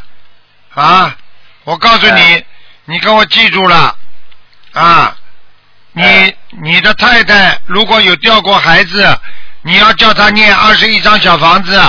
[0.75, 1.17] 啊，
[1.63, 2.45] 我告诉你哎，
[2.85, 3.95] 你跟我记住了。
[4.73, 5.15] 啊，
[5.93, 9.03] 你哎你的太太如果有掉过孩子，
[9.63, 11.81] 你要叫她念二十一张小房子。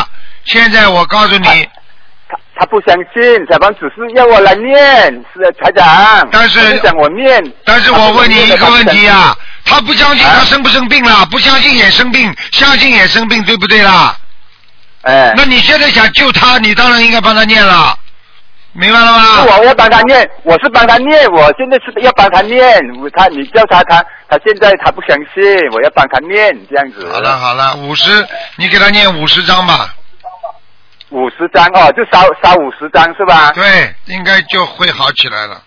[0.44, 6.26] 现在我告诉你，他他不相信，小房只是要我来念，是台长。
[6.32, 9.36] 但是他就讲我念，但是我问你一个问题啊，
[9.70, 14.16] 他不相信啊他生不生病了，不相信也生病，相信也生病，对不对啦？
[15.02, 17.98] 哎，那你现在想救他，你当然应该帮他念了，
[18.72, 19.42] 明白了吗？
[19.42, 22.60] 是我要帮他念，我是帮他念，我现在是要帮他念。
[23.16, 27.08] 他你叫他他他现在他不相信，我要帮他念这样子。
[27.10, 29.94] 好了，好了，五十，你给他念五十张吧。
[31.08, 33.50] 五十张哦，就烧烧五十张是吧？
[33.52, 35.60] 对，应该就会好起来了。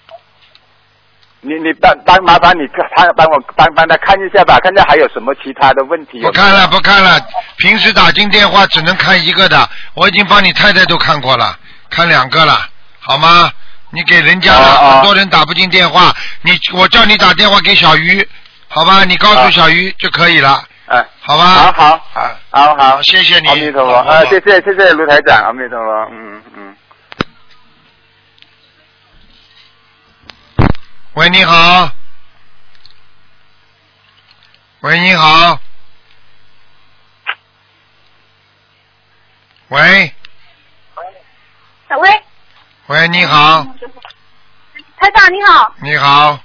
[1.46, 6.22] 你你帮帮麻烦你看帮我帮帮他看一下吧，看看还有什么其他的问题。
[6.22, 7.20] 不看了，不看了。
[7.58, 11.58] 平时打进电话只能看一个的，我已经帮你太太都看过了，
[11.90, 12.58] 看两个了，
[13.00, 13.52] 好吗？
[13.92, 18.28] 你给人家了，哦哦很多人打不进电话，你我叫你打电话给小鱼，
[18.70, 19.04] 好吧？
[19.04, 21.44] 你告诉啊小鱼就可以了，哎，好吧？
[21.44, 26.33] 好好啊，好好，谢谢你阿弥陀佛，好好啊，谢谢谢谢卢台长，阿弥陀佛，嗯
[31.16, 31.92] 喂，你好。
[34.80, 35.60] 喂，你好。
[39.68, 40.12] 喂。
[42.00, 42.24] 喂。
[42.88, 43.64] 喂，你好。
[44.98, 45.76] 台长，你好。
[45.84, 46.40] 你好。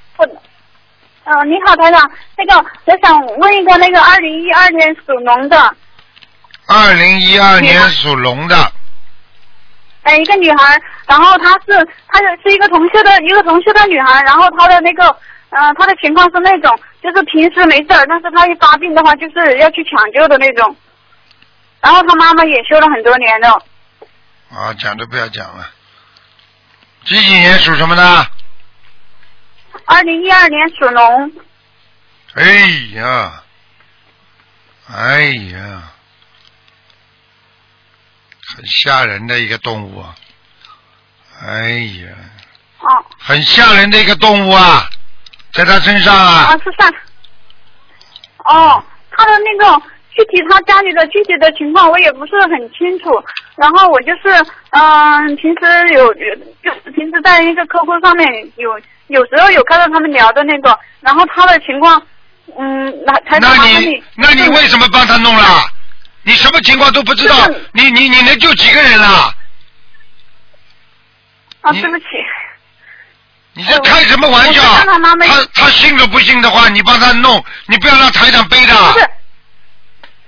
[1.24, 2.10] 嗯，你好，台长。
[2.36, 5.76] 那个，我想问一个，那个二零一二年属龙的。
[6.66, 8.72] 二零一二年属龙的。
[10.08, 15.04] 哎，一个女孩，然后她是她是是一个同修的一个同修的女孩，然后她的那个，
[15.50, 20.74] 呃，她的情况是那种，就是平时没事儿，但是她一发病的话，就是要去抢救的那种。
[21.82, 23.62] 然后她妈妈也修了很多年了，
[24.50, 25.68] 啊，讲都不要讲了。
[27.04, 28.26] 几几年属什么的？
[29.84, 31.32] 二零一二年属龙，
[32.34, 32.44] 哎
[32.94, 33.42] 呀，
[34.90, 35.20] 哎
[35.52, 35.82] 呀，
[38.58, 40.12] 很吓人的一个动物啊！
[41.46, 41.70] 哎
[42.02, 42.08] 呀，
[42.80, 44.84] 哦，很吓人的一个动物啊，
[45.54, 46.50] 在他身上啊。
[46.50, 46.92] 啊，是上，
[48.46, 53.22] 哦，他的那个具体他家里的具体的情况我也不是很清楚，
[53.54, 62.02] 然后我就是嗯、平时有有就是平时在一个 QQ 上面有有时候有看到他们聊的那个，然后他的情况，
[62.58, 64.02] 嗯，那才那你。
[64.16, 65.42] 那你为什么帮他弄了？
[66.28, 69.34] 你什么情况都不知道，你你你能救几个人啦？
[71.62, 72.04] 啊，对不起，
[73.54, 74.62] 你在开什么玩笑？
[74.62, 78.74] 他他他信都不信的话，你帮他弄，你不要让台长背的。
[78.92, 79.10] 不是，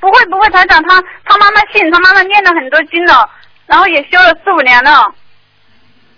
[0.00, 3.30] 不会不会，台长他他妈妈信，他妈妈念了很多经了，
[3.66, 5.14] 然后也修了四五年了。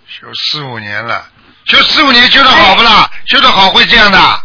[0.07, 1.27] 修四五年了，
[1.65, 3.11] 修四五年修的好不啦？
[3.25, 4.43] 修的好会这样的，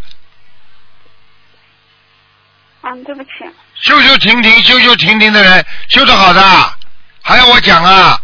[2.83, 3.31] 嗯，对不起。
[3.81, 6.77] 修修停停，修修停停的人修的好的，
[7.23, 8.21] 还要我讲啊？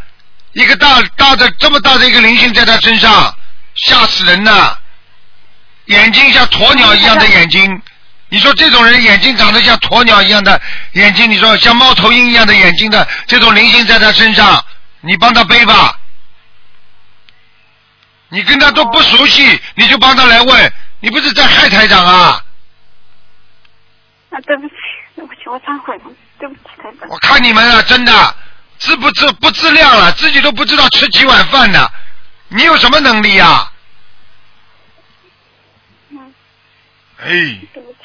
[0.52, 3.36] 一个大大的这么大的一个灵性在他身上，
[3.74, 4.78] 吓死人了！
[5.86, 7.82] 眼睛像鸵鸟一样的眼睛，
[8.28, 10.60] 你说这种人眼睛长得像鸵鸟一样的
[10.92, 14.64] 眼睛，你说像猫头鹰一样的眼睛的这种灵性在他身上，
[15.00, 15.98] 你帮他背吧。
[18.28, 22.42] 你跟他都不熟悉，你就帮他来问，你不是在害台长啊？
[24.30, 24.74] 啊，对不起，
[25.24, 26.04] 对不起，我忏悔了，
[26.38, 27.08] 对不起，台长。
[27.08, 28.36] 我看你们啊，真的
[28.78, 31.90] 自不自不自量了，自己都不知道吃几碗饭呢，
[32.48, 33.72] 你有什么能力呀、
[36.10, 36.34] 嗯，
[37.22, 37.26] 哎，
[37.72, 37.98] 对不起。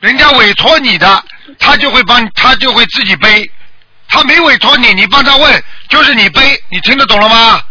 [0.00, 1.22] 人家委托你的，
[1.58, 3.44] 他就会帮，他就会自己背；
[4.08, 7.62] 他没委托你，你帮他问，就是你背，你听得懂了吗？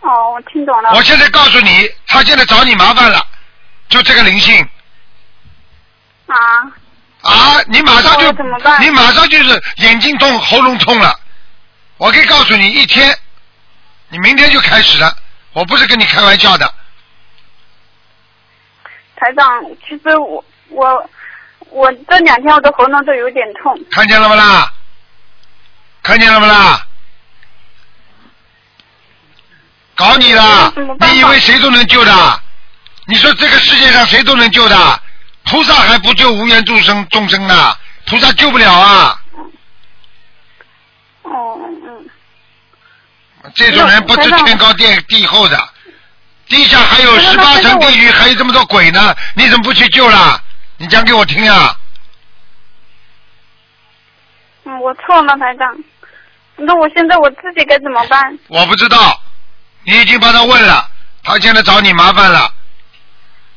[0.00, 0.90] 哦，我听懂了。
[0.94, 3.24] 我现在告诉你，他现在找你麻烦了，
[3.88, 4.68] 就这个灵性
[6.32, 11.18] 啊，啊，你马上就怎么办你马上就是眼睛痛、喉咙痛了。
[11.98, 13.16] 我可以告诉你，一天，
[14.08, 15.16] 你明天就开始了，
[15.52, 16.66] 我不是跟你开玩笑的。
[19.16, 21.10] 台长，其实我我
[21.68, 23.78] 我这两天我的喉咙都有点痛。
[23.92, 24.72] 看见了不啦？
[26.02, 26.86] 看见了不啦？
[29.94, 32.40] 搞你了你以为谁都能救的？
[33.04, 35.02] 你说这个世界上谁都能救的？
[35.52, 37.76] 菩萨还不救无缘众生众生呢？
[38.06, 39.22] 菩萨救不了啊！
[41.24, 42.10] 哦嗯
[43.54, 45.68] 这种人不知天高地地厚的，
[46.46, 50.42] 地下还有十八层地狱，还有这么多鬼呢，你怎么不去救啦？
[50.78, 51.76] 你讲给我听啊！
[54.64, 55.76] 嗯，我错了，台长。
[56.56, 58.38] 那我现在我自己该怎么办？
[58.48, 59.20] 我不知道，
[59.84, 60.88] 你已经帮他问了，
[61.22, 62.50] 他现在找你麻烦了。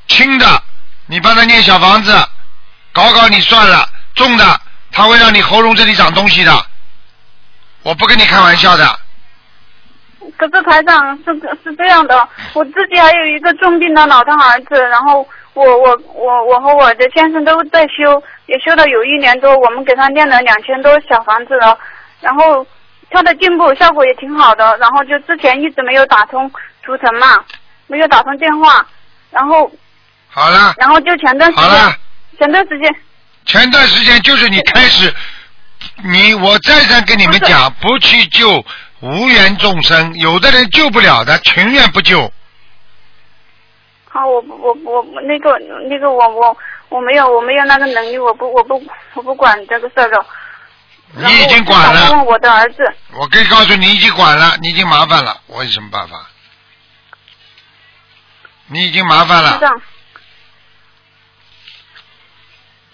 [0.10, 0.64] 轻的，
[1.08, 2.12] 你帮他念小房子，
[2.92, 6.52] 搞搞你算了；重的，他会让你喉咙这里长东西的。
[7.84, 9.00] 我不跟你开玩笑的，
[10.38, 11.32] 可是台长是
[11.64, 21.78] 是这样的，我自己还有一个重病的老大儿子，然后我我我我和我的先生都在修，也修了有一年多，我们给他念了两千多小房子了，
[22.22, 22.66] 然后
[23.12, 26.52] 他的进步效果也挺好的，然后就之前一直没有打通
[26.82, 27.46] 图腾嘛，
[27.86, 28.84] 没有打通电话，
[29.30, 29.72] 然后
[30.36, 31.98] 好了，然后就前段时好了。
[32.38, 32.96] 间，前段时间。
[33.46, 35.16] 前段时间就是你开始，
[36.04, 38.66] 你我再三跟你们讲，不去救
[39.00, 42.30] 无缘众生，有的人救不了的，情愿不救。
[44.10, 45.58] 好，我我我我那个
[45.90, 46.58] 那个我我
[46.90, 48.84] 我没有我没有那个能力，我不我不
[49.14, 50.26] 我不管这个事儿了。
[51.14, 52.84] 你已经管了，问我的儿子，
[53.14, 56.30] 我可以告诉你，已经管了，你已经麻烦了，我有什么办法？
[58.68, 59.82] 你已经麻烦了，台长，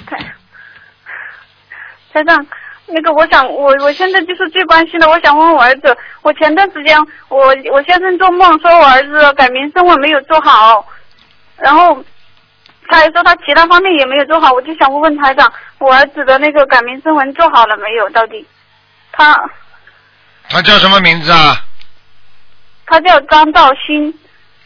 [0.05, 0.33] 台
[2.13, 2.45] 台长，
[2.87, 6.97] 那个我想我我现在就是最关心的，我想问问我儿子，我前段时间
[7.29, 10.85] 我我先生做梦说我儿子改名声我没有做好，
[11.57, 12.03] 然后
[12.87, 18.09] 他还说他其他方面也没有做好，我就想问问台长，我儿子的那个改名声纹做好了没有？
[18.09, 18.45] 到底
[19.11, 19.35] 他
[20.49, 21.55] 他叫什么名字啊？
[22.85, 24.11] 他叫张兆新，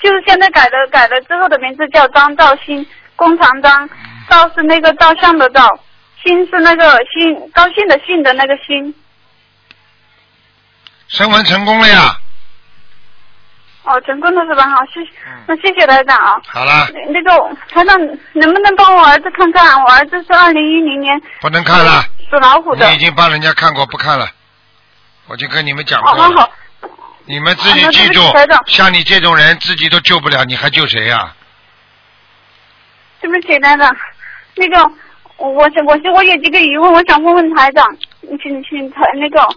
[0.01, 2.83] 就是现在改的改了之后的名字叫张兆新，
[3.15, 3.87] 工长张，
[4.27, 5.69] 兆是那个照相的兆，
[6.25, 8.93] 新是那个心高兴的兴的那个兴。
[11.07, 12.17] 升文成功了呀。
[13.83, 14.67] 哦，成功了是吧？
[14.67, 16.41] 好，谢谢嗯，那谢谢台长啊。
[16.47, 17.95] 好了，那那个台长，
[18.33, 19.79] 能不能帮我儿子看看？
[19.83, 22.97] 我儿子是二零一零年不能看了，属老虎的你已。
[22.97, 24.27] 经帮人家看过，不看了。
[25.27, 26.51] 我就跟你们讲哦，过了，好好，
[27.25, 31.35] 你们自己记住起台长，像你这种人自己都救不了，你还救谁呀、
[33.21, 33.95] 对不起台长，
[34.55, 34.91] 那个
[35.37, 37.85] 我我是我是我有几个疑问，我想问问台长，
[38.41, 39.47] 请请台那个，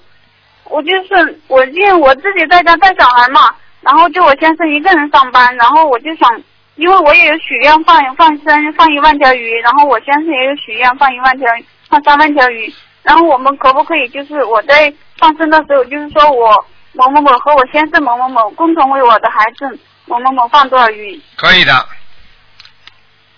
[0.64, 6.28] 我就是我因为我自己在家带小孩嘛，然后就我先生一个人上班，然后我就想，
[6.76, 11.46] 因为我也有许愿放放生放一万条鱼，然后我先生也有许愿放一万条
[11.88, 12.72] 放三万条鱼，
[13.02, 16.52] 然后我们可不可以就是我在放生的时候，就是说我
[16.92, 21.72] 某某某和我先生某某某共同为我的孩子某某某放多少鱼，可以的，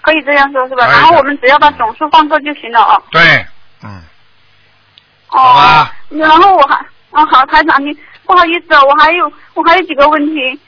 [0.03, 0.87] 可以这样说是吧？
[0.87, 3.03] 然后我们只要把总数放够就行了哦。
[3.11, 3.21] 对，
[3.83, 4.03] 嗯，
[5.31, 5.39] 哦。
[5.39, 5.93] 好吧。
[6.09, 6.75] 然后我还
[7.11, 10.59] 啊好，台长你不好意思哦，我还有我还有几个问题，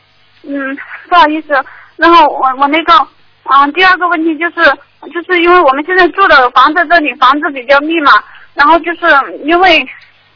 [0.43, 0.77] 嗯，
[1.09, 1.65] 不好意思。
[1.97, 2.93] 然后我我那个
[3.45, 4.65] 嗯，第二个问题就是
[5.13, 8.13] 就是因为我们现在住的房子这里房子比较密嘛，
[8.55, 9.07] 然后就是
[9.45, 9.87] 因为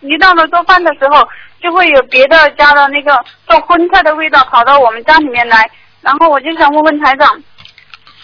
[0.01, 1.28] 一到了做饭的时候，
[1.61, 5.68] 就会有别的家的那个做荤菜的味道跑到我们家里面来，
[6.03, 7.28] 然后我就想问问台长，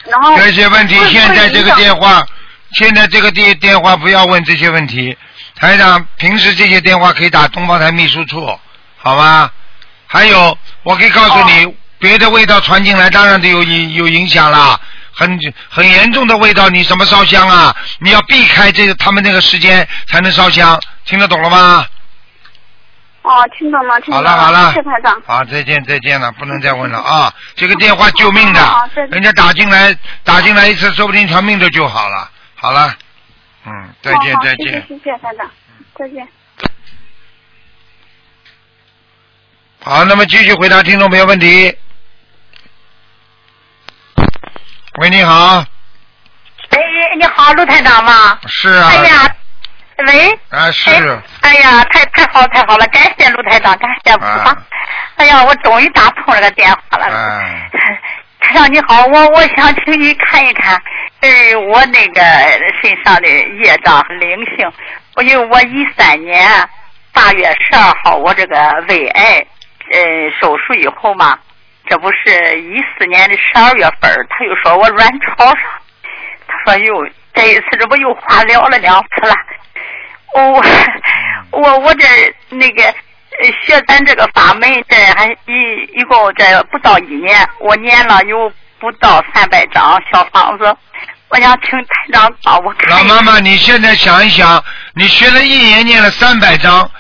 [0.05, 2.25] 然后这些问题现在这个电话，
[2.73, 5.17] 现在这个电电话不要问这些问题。
[5.55, 8.59] 台长，平时这些电话可以打东方台秘书处，
[8.99, 9.51] 好吗？
[10.07, 14.81] 还有，我可以告诉你，哦别的味道传进来，当然都有影有影响啦。
[15.15, 15.39] 很
[15.69, 17.77] 很严重的味道，你怎么烧香啊？
[18.01, 21.87] 你要避开这个他们那个时间才能烧香，听得懂了吗？
[23.23, 25.23] 哦，听懂了，听懂了好了谢谢台长。
[25.25, 27.33] 好，再见再见了，不能再问了啊！
[27.55, 28.61] 这个电话救命的
[29.11, 32.29] 人家打进来打进来一次，说不定条命都救好了。
[32.57, 32.93] 好了，
[33.65, 34.67] 嗯，再见好好再见。
[34.67, 35.49] 谢谢谢谢台长，
[35.97, 36.27] 再见。
[39.85, 41.77] 好，那么继续回答听众朋友问题。
[45.01, 45.65] 喂，你好，
[46.71, 46.79] 哎，
[47.17, 48.39] 你好，陆台长吗？
[48.47, 49.37] 是啊，哎呀，
[50.07, 50.39] 喂。
[50.51, 50.91] 啊是，
[51.43, 54.51] 哎呀，太太好太好了，感谢卢台长，感谢菩萨。
[54.51, 54.59] 啊
[55.17, 57.07] 哎呀，我终于打通这个电话了。
[57.07, 57.71] 哎，
[58.41, 60.81] 台长你好，我我想请你看一看，
[61.21, 62.21] 呃，我那个
[62.81, 64.69] 身上的业障和灵性。
[65.15, 66.49] 我因为我一三年
[67.13, 69.47] 八月十二号我这个胃癌
[69.93, 70.01] 呃
[70.41, 71.39] 手术以后嘛，
[71.87, 75.57] 这不是一四年的十二月份儿他又说我卵巢上，
[76.49, 79.35] 他说又这一次这不又化疗了两次了。
[80.35, 80.65] 我
[81.51, 82.07] 我我这
[82.51, 90.77] 那个呃学咱这个法门，这还一一共这不到一年，我念了有不到三百张小房子，
[91.29, 92.91] 我想请台长帮我看。
[92.91, 94.63] 老妈妈，你现在想一想，
[94.95, 96.91] 你学了一年，念了三百章，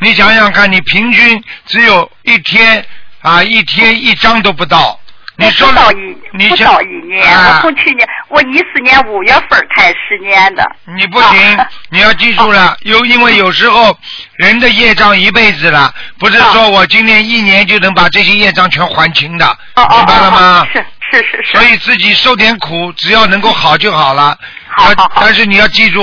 [0.00, 2.84] 你想想看，你平均只有一天
[3.22, 4.98] 啊，一天一张都不到。
[5.42, 10.64] 你说不到一不你想到一年，啊我从去年我一四年五月份开始念的。
[10.96, 13.96] 你不行，啊你要记住了，有因为有时候
[14.36, 20.68] 人的业障一辈子了，不是说我今年一年就能把这些业障全还清的，明白了吗哦？
[20.72, 21.52] 是是是是。
[21.52, 24.38] 所以自己受点苦，只要能够好就好了。
[24.74, 26.02] 好好好但是你要记住，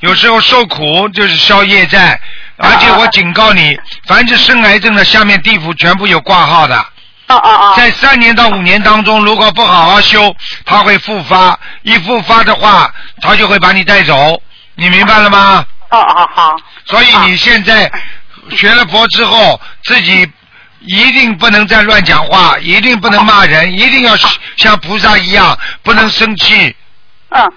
[0.00, 2.20] 有时候受苦就是消业债，
[2.58, 6.86] 而且我警告你，凡是生癌症的，下面地府全部有挂号的。
[7.32, 7.74] 哦哦哦。
[7.76, 11.58] 在三年到五年当中，如果不好好修，它会复发。
[11.82, 14.40] 一复发的话，它就会把你带走。
[14.74, 15.64] 你明白了吗？
[15.90, 16.56] 哦哦好。
[16.84, 17.90] 所以你现在
[18.50, 20.30] 学了佛之后，自己
[20.80, 24.16] 一定不能再乱讲话，一定不能骂人，一定要
[24.56, 26.74] 像菩萨一样，不能生气。
[27.30, 27.52] 嗯。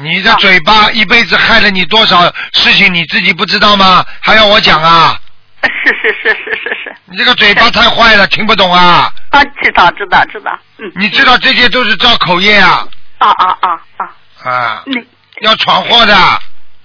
[0.00, 4.04] 你的嘴巴一辈子害了你多少事情，你自己不知道吗？
[4.20, 5.18] 还要我讲啊？
[5.62, 6.96] 是是是是是是。
[7.06, 9.12] 你这个嘴巴太坏了，听不懂啊？
[9.30, 10.56] 啊，知道知道知道。
[10.78, 10.90] 嗯。
[10.94, 12.86] 你知道这些都是造口业啊
[13.18, 14.50] 啊啊啊啊！
[14.50, 14.82] 啊！
[14.86, 15.00] 那
[15.40, 16.14] 要闯祸的。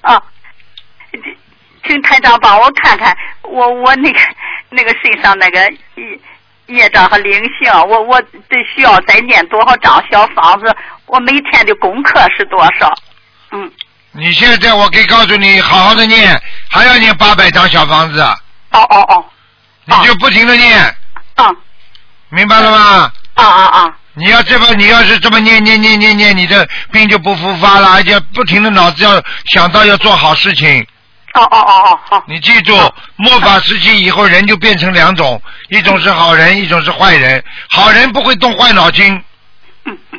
[0.02, 0.22] 啊，
[1.12, 1.22] 请
[1.88, 4.20] 请台长帮我看看，我我那个
[4.70, 5.60] 那个身上那个
[5.96, 6.20] 业
[6.68, 10.76] 业障和灵性，我我得需要再念多少张小房子？
[11.06, 12.92] 我每天的功课是多少？
[13.52, 13.72] 嗯。
[14.16, 18.24] 你现在我可以告诉你，好好的念，还要念八百张小房子，
[18.74, 19.26] 哦哦哦。
[19.86, 20.80] 你就不停的念，
[21.36, 21.50] 啊
[22.30, 23.12] 明白了吗？
[23.36, 23.94] 啊啊啊！
[24.14, 29.22] 你要这么，你要是这么念念念念念，你的病就不复发了，而且不停的脑子要
[29.52, 30.86] 想到要做好事情。
[31.34, 32.24] 哦哦哦哦，好。
[32.28, 32.76] 你记住，
[33.16, 37.44] 末法时期以后人就变成两种，一种是好人，一种是坏人。
[37.72, 39.22] 好人不会动坏脑筋，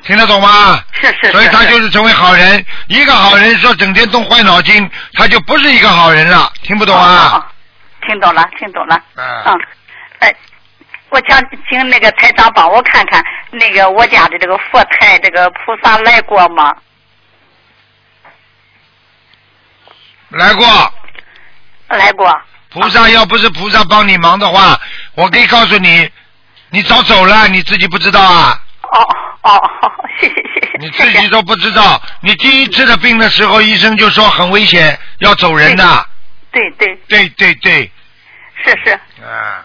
[0.03, 0.83] 听得懂吗？
[0.93, 1.33] 是是。
[1.33, 2.65] 所以他就是成为好人。
[2.89, 6.53] 一个好人说整天动坏脑筋，他就不是一个好人了。
[6.63, 7.47] 听不懂啊？
[8.07, 9.01] 听懂了，听懂了。
[9.17, 9.43] 嗯。
[9.47, 9.61] 嗯，
[10.21, 10.35] 哎，
[11.11, 16.75] 我想请那个台长帮我看看，那个我家的这个佛台，这个菩萨来过吗？
[20.31, 20.67] 来过。
[21.89, 22.41] 来过。
[22.71, 24.81] 菩萨要不是菩萨帮你忙的话，
[25.15, 26.11] 我可以告诉你，
[26.71, 28.59] 你早走了，你自己不知道啊。
[28.83, 29.01] 哦
[29.43, 29.71] 哦，
[30.19, 30.79] 谢谢谢谢。
[30.81, 36.07] 你自己都不知道，你第一次的病的时候，医生就说很危险，要走人的。
[36.51, 36.97] 对对。
[37.07, 37.93] 对对对。
[38.63, 38.93] 是是。
[39.23, 39.65] 啊。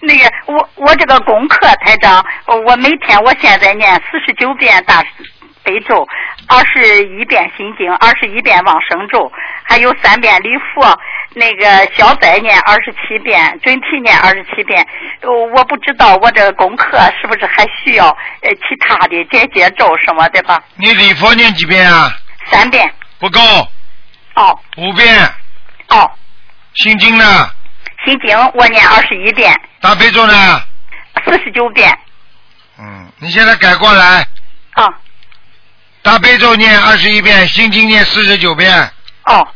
[0.00, 2.24] 那个我我这个功课台长，
[2.66, 5.02] 我每天我现在念四十九遍大
[5.62, 6.06] 悲咒，
[6.48, 9.30] 二十一遍心经，二十一遍往生咒，
[9.62, 10.98] 还有三遍礼佛。
[11.34, 11.64] 那个
[11.96, 14.86] 小灾念二十七遍，准提念二十七遍。
[15.54, 18.08] 我不知道我这个功课是不是还需要
[18.42, 20.62] 呃其他的解结咒什么的吧？
[20.76, 22.12] 你礼佛念几遍啊？
[22.50, 22.92] 三遍。
[23.18, 23.40] 不够。
[24.34, 24.58] 哦。
[24.76, 25.08] 五遍。
[25.88, 26.10] 哦。
[26.74, 27.24] 心经呢？
[28.04, 29.54] 心经我念二十一遍。
[29.80, 30.62] 大悲咒呢？
[31.24, 31.96] 四十九遍。
[32.78, 34.26] 嗯，你现在改过来。
[34.72, 34.88] 啊。
[36.02, 38.90] 大悲咒念二十一遍，心经念四十九遍。
[39.26, 39.46] 哦。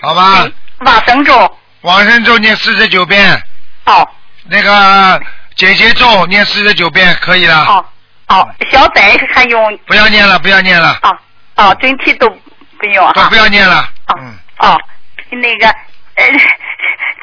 [0.00, 0.46] 好吧。
[0.80, 1.58] 往生咒。
[1.82, 3.42] 往生咒念四十九遍。
[3.84, 4.08] 哦。
[4.44, 5.22] 那个
[5.54, 7.64] 姐姐咒念四十九遍可以了。
[7.64, 7.84] 哦
[8.26, 9.02] 哦，小仔
[9.34, 9.78] 还用？
[9.86, 10.98] 不要念了，不要念了。
[11.02, 11.16] 哦
[11.56, 13.88] 哦，真题都不用都不要念了。
[14.18, 14.34] 嗯。
[14.58, 14.80] 哦，
[15.30, 15.74] 那个
[16.16, 16.24] 呃，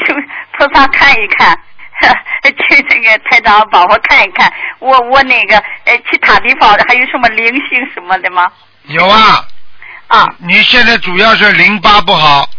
[0.05, 0.15] 请
[0.57, 1.57] 菩萨看一看，
[2.67, 8.51] 请这个台长帮我看一看，我我那个呃其他地方还有什么灵性什么的吗？
[8.85, 9.45] 有啊。
[10.07, 10.27] 啊。
[10.39, 12.49] 你现在主要是淋巴不好。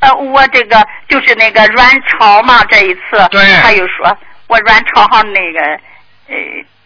[0.00, 5.60] 呃，我这个就是那个卵巢嘛，这一次，对，他又说我卵巢上那个，
[6.28, 6.36] 呃，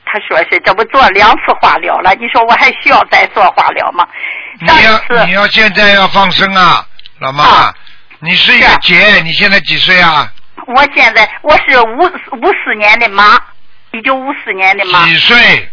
[0.04, 4.04] 他说是这不做两次化疗了，你说我还需要再做化疗吗？
[4.60, 6.84] 你要你要现在要放生啊，
[7.20, 7.74] 老妈，啊、
[8.24, 10.32] 你是一个姐，你现在几岁啊？
[10.66, 11.98] 我现在我是五
[12.40, 13.38] 五四年的马，
[13.92, 15.06] 一九五四年的马。
[15.06, 15.70] 几岁？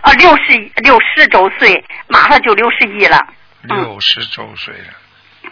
[0.00, 3.24] 啊，六十六十周岁，马上就六十一了。
[3.60, 5.50] 六十周岁了。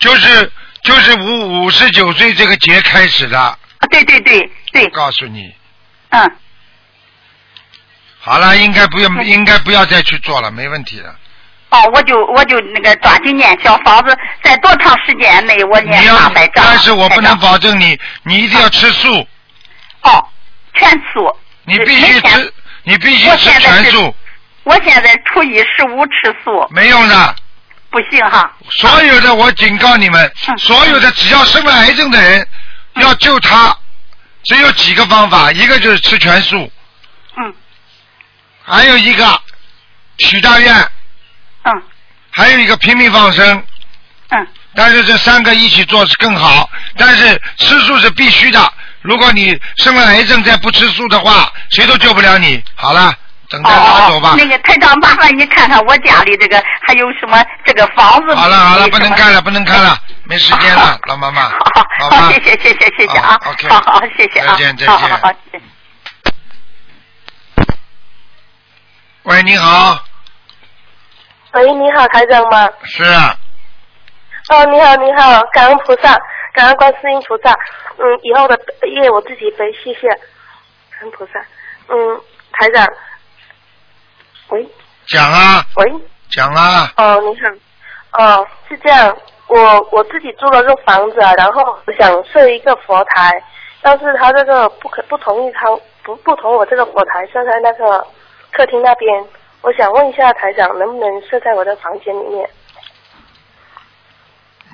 [0.00, 0.50] 就是
[0.82, 3.38] 就是五五十九岁这个节开始的。
[3.38, 3.56] 啊，
[3.92, 4.84] 对对对对。
[4.86, 5.54] 我告诉你。
[6.08, 6.36] 嗯。
[8.18, 11.14] 好了，应该不用，应该不要再去做了，没问题的。
[11.70, 16.64] 哦，我就我就那个抓紧念小房子，在多长时间内我念八百张？
[16.66, 19.26] 但是我不能保证你，你一定要吃素。
[20.02, 20.28] 哦，
[20.74, 21.36] 全素。
[21.64, 22.54] 你必须吃，
[22.84, 24.14] 你必须吃全素。
[24.64, 26.66] 我现在初一十五吃素。
[26.70, 27.36] 没用的。
[27.90, 28.52] 不行哈！
[28.70, 32.46] 所有的我警告你们，所有的只要生了癌症的人，
[32.96, 33.74] 要救他，
[34.44, 36.70] 只有几个方法，一个就是吃全素，
[37.38, 37.54] 嗯，
[38.62, 39.40] 还有一个
[40.18, 40.90] 许大愿，嗯，
[42.38, 43.64] 还有一个拼命放生，
[44.28, 48.72] 嗯，但是这三个一起做是更好，但是吃素是必须的。
[49.02, 52.62] 如果你生了癌症再不吃素的话，谁都救不了你。
[52.76, 53.12] 好了。
[53.50, 54.34] 等待拿走吧。
[54.36, 58.34] 那个台长，麻烦你看看我家里这个还有什么这个房子。
[58.36, 61.44] 好了好了，不能看了不能看了，没时间了，老妈妈。
[61.44, 61.58] 好，
[62.10, 63.40] 好，谢谢谢谢谢谢啊。
[63.46, 63.68] OK。
[63.70, 64.52] 好好谢谢啊。
[64.52, 64.88] 再见再见。
[64.88, 65.32] 好好好。
[69.22, 70.07] 喂，你好。
[71.58, 72.70] 喂，你好，台长吗？
[72.84, 73.34] 是啊。
[74.50, 76.16] 哦，你好你好，感恩菩萨，
[76.54, 77.50] 感恩观世音菩萨。
[77.98, 78.56] 嗯，以后的
[78.86, 80.08] 业我自己背，谢谢。
[80.08, 81.40] 感恩菩萨。
[81.88, 82.20] 嗯，
[82.52, 82.86] 台长。
[84.50, 84.64] 喂，
[85.08, 85.64] 讲啊。
[85.78, 85.92] 喂，
[86.30, 86.92] 讲啊。
[86.96, 88.22] 哦，你好。
[88.24, 89.16] 哦，是这样，
[89.48, 93.42] 我我自己租了个房子，啊然后想设一个佛台，
[93.82, 95.66] 但是他这个不可不同意他
[96.04, 98.06] 不不同我这个佛台设在那个
[98.52, 99.24] 客厅那边，
[99.60, 102.48] 我想问一下台长，能不能设在我的房间里面？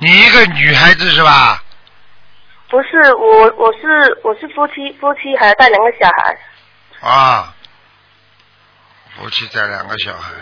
[0.01, 1.63] 你一个女孩子是吧？
[2.69, 7.09] 不是，我我是我是夫妻，夫妻还带两个小孩。
[7.09, 7.55] 啊。
[9.17, 10.33] 夫妻带两个小孩，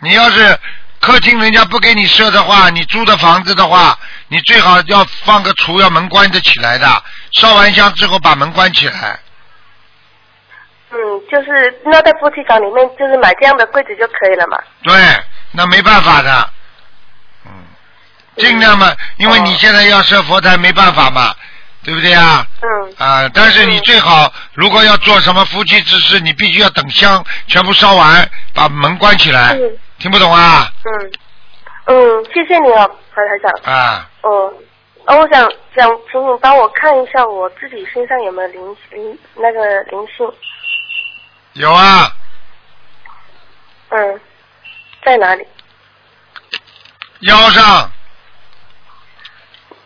[0.00, 0.58] 你要是
[1.00, 6.86] 客厅人家不给你设的话，你租的房子的话，你最好要放个橱，要门关着起来的。
[7.32, 9.18] 烧完香之后把门关起来。
[10.92, 14.58] 嗯，就是那在夫妻房里面，就是买这样的柜子就可以了嘛。
[14.82, 14.94] 对，
[15.52, 16.50] 那没办法的。
[17.46, 17.50] 嗯。
[18.36, 21.34] 尽量嘛，因为你现在要设佛台，没办法嘛。
[21.84, 22.46] 对不对啊？
[22.60, 29.54] 嗯啊，但是你最好如果要做什么夫妻之事，你必须要等香全部烧完，把门关起来。
[29.54, 30.70] 嗯听不懂啊？
[30.84, 31.12] 嗯
[31.86, 33.74] 嗯，谢谢你哦，何台长。
[33.74, 34.52] 啊，哦，
[35.06, 35.42] 哦，我想
[35.76, 40.24] 想，请你帮我看一下我自己身上有没有灵灵那个灵性。
[41.54, 42.10] 有啊，
[43.90, 44.20] 嗯，
[45.04, 45.46] 在哪里？
[47.20, 47.90] 腰上。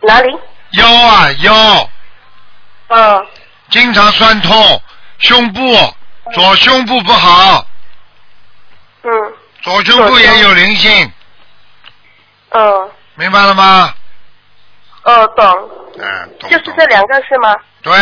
[0.01, 0.29] 哪里？
[0.71, 1.89] 腰啊腰，
[2.89, 3.27] 嗯
[3.69, 4.81] 经常酸痛，
[5.19, 5.61] 胸部
[6.33, 7.65] 左胸部不好，
[9.03, 9.11] 嗯。
[9.61, 11.11] 左胸部也有灵性，
[12.49, 13.93] 嗯明白了吗？
[15.03, 15.69] 哦，懂。
[15.99, 16.49] 嗯，懂。
[16.49, 17.55] 就是这两个是吗？
[17.81, 17.93] 对，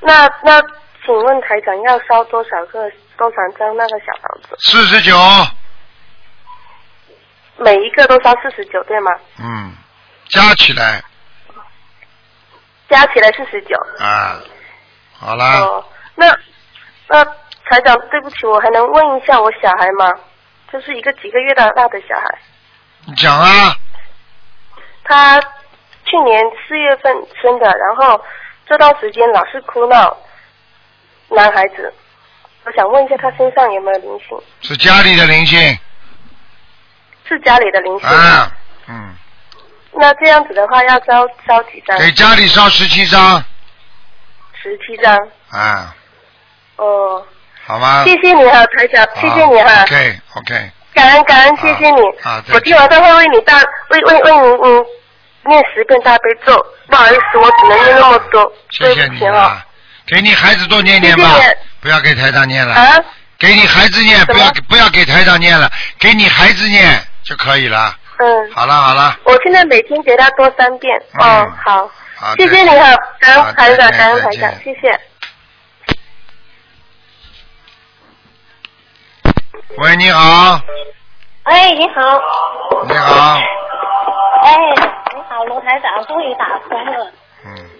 [0.00, 0.62] 那那，
[1.04, 4.56] 请问台长要烧多少个多少张那个小房子？
[4.58, 5.16] 四十九，
[7.56, 9.10] 每一个都烧四十九对吗？
[9.38, 9.72] 嗯，
[10.28, 11.02] 加起来
[12.88, 13.76] 加起来四十九。
[13.98, 14.40] 啊，
[15.18, 15.84] 好啦，哦，
[16.14, 16.26] 那
[17.08, 20.12] 那台长，对不起，我还能问一下我小孩吗？
[20.72, 22.38] 就是一个几个月大大的小孩，
[23.06, 23.74] 你讲啊，
[25.02, 25.40] 他
[26.04, 28.24] 去年四月份生的，然后
[28.68, 30.16] 这段时间老是哭闹，
[31.30, 31.92] 男孩子。
[32.64, 34.38] 我想问一下，他身上有没有灵性？
[34.60, 35.78] 是家里的灵性
[37.26, 38.14] 是家里的灵性吗？
[38.16, 38.52] 啊，
[38.88, 39.14] 嗯，
[39.92, 41.98] 那这样子的话，要烧烧几张？
[41.98, 43.42] 给家里烧十七张
[44.62, 45.16] 十七张。
[45.50, 45.94] 啊，
[46.76, 47.24] 哦，
[47.66, 48.04] 好吗？
[48.04, 52.00] 谢谢你哈，台长，谢谢你哈，OK OK，感恩感恩，谢谢你。
[52.22, 53.58] 啊我今晚上会为你大
[53.90, 54.86] 为为为你嗯
[55.46, 56.54] 念十遍大悲咒，
[56.88, 59.24] 不好意思，我只能念那么多，谢谢你。
[59.26, 59.64] 啊，
[60.10, 62.74] 给你孩子多念念吧谢谢，不要给台长念了。
[62.74, 62.98] 啊，
[63.38, 67.94] 给你孩子念，不要不要给台长念了，给你孩子念就可以了。
[68.18, 71.00] 嗯，好了好了，我现在每天给他多三遍。
[71.12, 75.00] 嗯哦，好，好，谢谢你哈，感好恩台长，感恩台长，谢谢。
[79.78, 80.60] 喂，你好，
[81.44, 82.02] 哎，你好。
[82.88, 83.38] 你好，
[84.42, 84.56] 哎，
[85.14, 87.12] 你好，卢台长，终于打通了。
[87.46, 87.70] 嗯，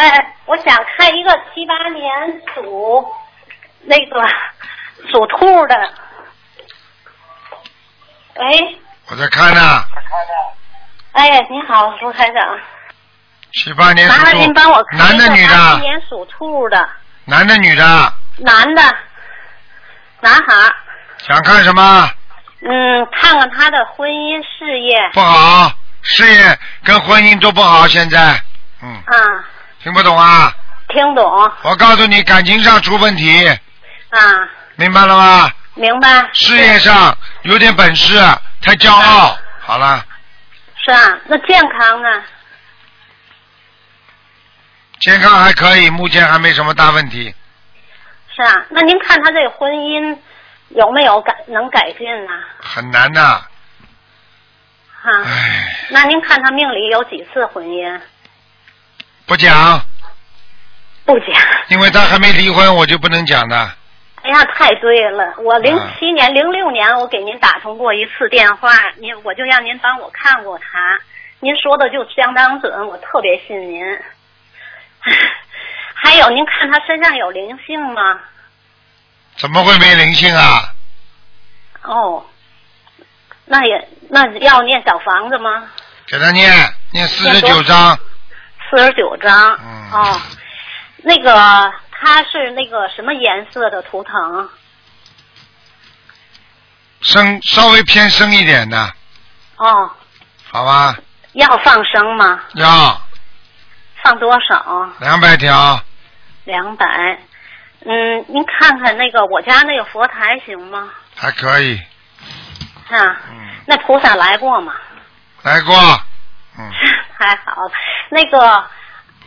[0.00, 3.06] 哎，我想看一个七八年属
[3.82, 4.26] 那个
[5.10, 5.76] 属兔的。
[8.36, 8.80] 喂，
[9.10, 9.84] 我在看呢，
[11.12, 12.58] 哎，你好，卢台长，
[13.52, 16.88] 七八年麻属兔烦您帮我，看男的女一个八七的，年属兔的，
[17.26, 18.82] 男的女的，男的，
[20.20, 20.74] 男孩。
[21.18, 22.10] 想看什么？
[22.62, 25.10] 嗯，看看他的婚姻事业。
[25.12, 25.70] 不好，
[26.00, 28.40] 事业跟婚姻都不好，现在，
[28.82, 29.44] 嗯，啊，
[29.82, 30.54] 听不懂啊？
[30.88, 31.24] 听懂
[31.62, 33.46] 我告诉你，感情上出问题，
[34.10, 34.18] 啊，
[34.76, 35.50] 明白了吗？
[35.74, 36.28] 明白。
[36.32, 38.18] 事业上有点本事，
[38.60, 39.38] 太骄傲。
[39.60, 40.04] 好了，
[40.84, 42.22] 是啊，那健康呢？
[45.00, 47.34] 健康还可以，目前还没什么大问题。
[48.34, 50.18] 是啊，那您看他这个婚姻
[50.70, 52.32] 有没有改能改进呢？
[52.58, 53.22] 很难的，
[55.00, 55.10] 哈、
[55.90, 58.00] 那您看他命里有几次婚姻？
[59.30, 59.80] 不讲，
[61.04, 61.28] 不讲。
[61.68, 63.56] 因为他还没离婚，我就不能讲的。
[64.22, 65.36] 哎呀，太对了！
[65.38, 70.98] 我零啊七年、零六年我给您打通过一次电话，您我就让您帮我看过他，
[71.38, 73.80] 您说的就相当准，我特别信您。
[75.94, 78.18] 还有，您看他身上有灵性吗？
[79.36, 80.74] 怎么会没灵性啊？
[81.84, 82.26] 哦，
[83.44, 85.68] 那也那要念小房子吗？
[86.08, 86.50] 给他念
[86.90, 87.96] 念四十九章，
[88.70, 89.58] 四十九张。
[89.64, 90.20] 嗯哦，
[90.98, 91.32] 那个
[91.90, 94.48] 它是那个什么颜色的图腾？
[97.02, 98.92] 深稍微偏深一点的，
[99.56, 99.90] 哦，
[100.50, 100.96] 好吧？
[101.32, 102.40] 要放生吗？
[102.54, 103.00] 要
[104.02, 104.88] 放多少？
[105.00, 105.80] 两百条，
[106.44, 106.86] 两百。
[107.82, 110.90] 嗯，您看看那个我家那个佛台行吗？
[111.16, 111.80] 还可以。
[112.90, 112.98] 啊，
[113.30, 114.74] 嗯那菩萨来过吗？
[115.42, 115.74] 来过，
[116.58, 116.70] 嗯，
[117.20, 117.70] 还好。
[118.08, 118.64] 那个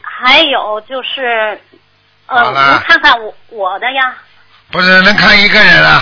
[0.02, 1.62] 还有就是，
[2.26, 4.16] 呃，您看看我我的呀。
[4.72, 6.02] 不是能看一个人了，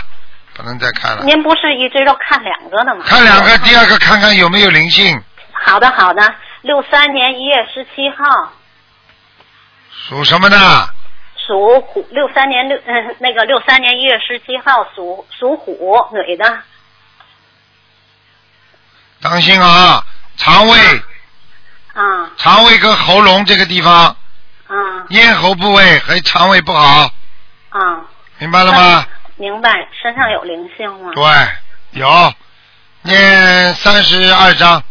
[0.54, 1.26] 不能再看了。
[1.26, 3.04] 您不是一直都看两个的吗？
[3.06, 5.22] 看两个，第二个看看有没有灵性，
[5.52, 6.34] 好的，好的。
[6.62, 8.54] 六三年一月十七号，
[10.08, 10.58] 属什么的？
[11.48, 12.08] 属虎。
[12.12, 16.60] 六三年六嗯，那个六三年一月十七号属属虎，女的。
[19.22, 20.04] 当心啊，
[20.38, 20.78] 肠胃、
[21.94, 24.16] 啊肠胃跟喉咙这个地方，
[24.68, 24.76] 啊
[25.10, 27.12] 咽喉部位和肠胃不好，
[27.70, 28.02] 啊！
[28.38, 29.06] 明白了吗？
[29.38, 29.88] 明白。
[30.02, 31.12] 身上有灵性吗？
[31.14, 32.34] 对，有，
[33.02, 34.82] 念三十二章，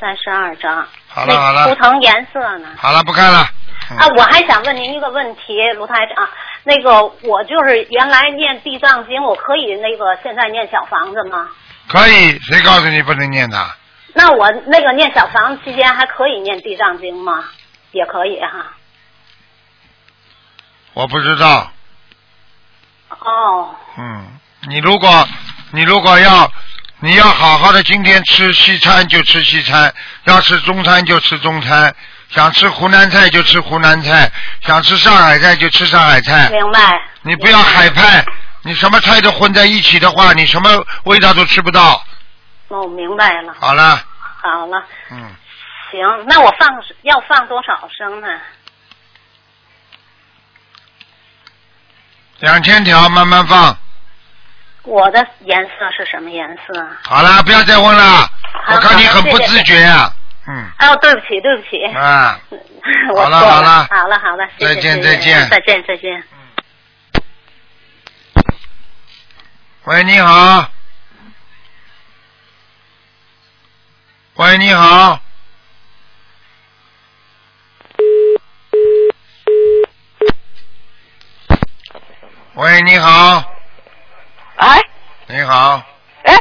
[0.00, 0.86] 三十二章。
[1.08, 2.68] 好了好了那图腾颜色呢？
[2.76, 3.48] 好了，不看了。
[3.90, 6.28] 嗯啊，我还想问您一个问题，卢台长，
[6.64, 11.48] 那个我就是原来念地藏经，我可以那个现在念小房子吗？
[11.88, 13.56] 可以，谁告诉你不能念的？
[14.18, 17.44] 那我那个念小房子期间还可以念地藏经吗？
[17.92, 18.72] 也可以哈。
[20.94, 21.70] 我不知道。
[23.10, 24.26] 哦，嗯，
[24.68, 25.28] 你如果
[25.72, 26.50] 你如果要
[27.00, 29.92] 你要好好的，今天吃西餐就吃西餐，
[30.24, 31.94] 要吃中餐就吃中餐，
[32.30, 36.48] 想吃湖南菜就吃湖南菜，想吃上海菜就吃上海菜。
[36.50, 36.80] 明白。
[37.20, 38.24] 你不要海派，
[38.62, 42.02] 你什么菜都混在一起的话，你什么味道都吃不到。
[42.68, 43.54] 哦，明白了。
[43.58, 43.96] 好了，
[44.42, 45.34] 好了，嗯，
[45.90, 46.68] 行，那我放
[47.02, 48.28] 要放多少声呢？
[52.40, 53.76] 两千条慢慢放。
[54.82, 56.86] 我的颜色是什么颜色？
[57.04, 58.02] 好了，不要再问了，
[58.64, 60.10] 好我看你很不自觉啊、
[60.46, 61.82] 嗯，哦，对不起，对不起。
[61.94, 62.38] 啊，
[63.14, 66.22] 我好了错好了好了好了，再见再见再见再见。
[69.84, 70.68] 喂，你好。
[74.36, 75.18] 喂，你好。
[82.54, 83.44] 喂，你好，
[84.56, 84.80] 哎
[85.26, 85.82] 你好，
[86.24, 86.40] 哎，师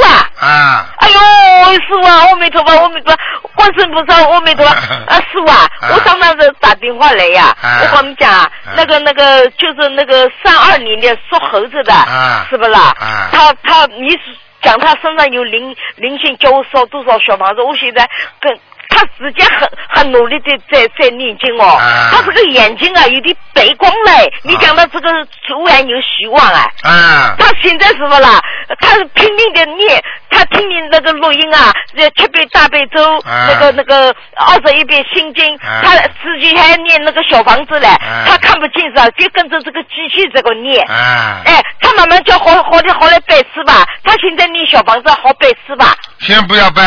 [0.00, 0.30] 傅啊！
[0.40, 4.72] 啊，哎呦，师傅啊，阿弥陀佛，阿弥陀佛，观世音菩萨，阿弥陀佛。
[5.06, 12.92] 啊，师傅啊，我上那个打电话来呀，啊我跟你讲啊，那个那个就是那个三二年的属猴子的，啊是不啦？
[12.98, 17.62] 啊他他你是讲他身上有灵灵性，叫我烧多少小房子？
[17.62, 18.08] 我现在
[18.40, 18.58] 跟。
[18.88, 22.10] 他自己很很努力的在在念经哦，啊。
[22.12, 25.10] 他这个眼睛啊有点白光嘞，你讲到这个
[25.46, 26.66] 突然有希望啊。
[26.82, 28.40] 啊，他现在是不啦？
[28.80, 33.48] 他是拼命的念，他听你那个录音啊，呃，七遍大悲咒，啊。
[33.48, 35.82] 那个那个二十一遍心经，啊。
[35.82, 38.24] 他自己还念那个小房子嘞，啊。
[38.26, 39.08] 他看不见是吧？
[39.10, 40.84] 就跟着这个机器这个念。
[40.88, 45.94] 啊，哎，他慢慢叫好好的好来拜师吧，他现在念小房子好拜师吧。
[46.18, 46.82] 先不要拜，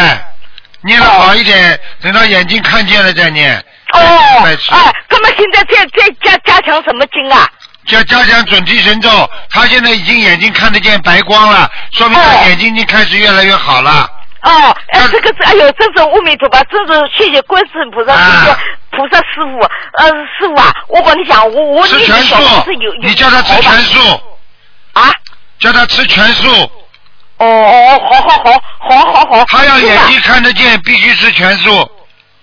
[0.81, 3.57] 念的好一点，等到眼睛看见了再念。
[3.93, 7.47] 哦，哎，那么现在再再加加强什么经啊？
[7.85, 9.09] 加加强准提神咒，
[9.49, 14.09] 他现在已经眼睛看得见白光了，说明他哦眼睛已经开始越来越好了。
[14.43, 18.57] 哦，哎，这个是，哎呦，真是阿弥陀佛，真是谢谢观世音菩萨，啊谢谢
[18.91, 19.59] 菩萨师傅，
[19.97, 22.35] 呃，师傅啊，我跟你讲，我我吃全素
[23.01, 24.21] 你叫他吃全素。
[24.93, 25.11] 啊？
[25.59, 26.71] 叫他吃全素。
[27.39, 29.45] 哦哦，好好好，好好好。
[29.45, 31.71] 他要眼睛看得见，必须吃全素。
[31.75, 31.89] 哦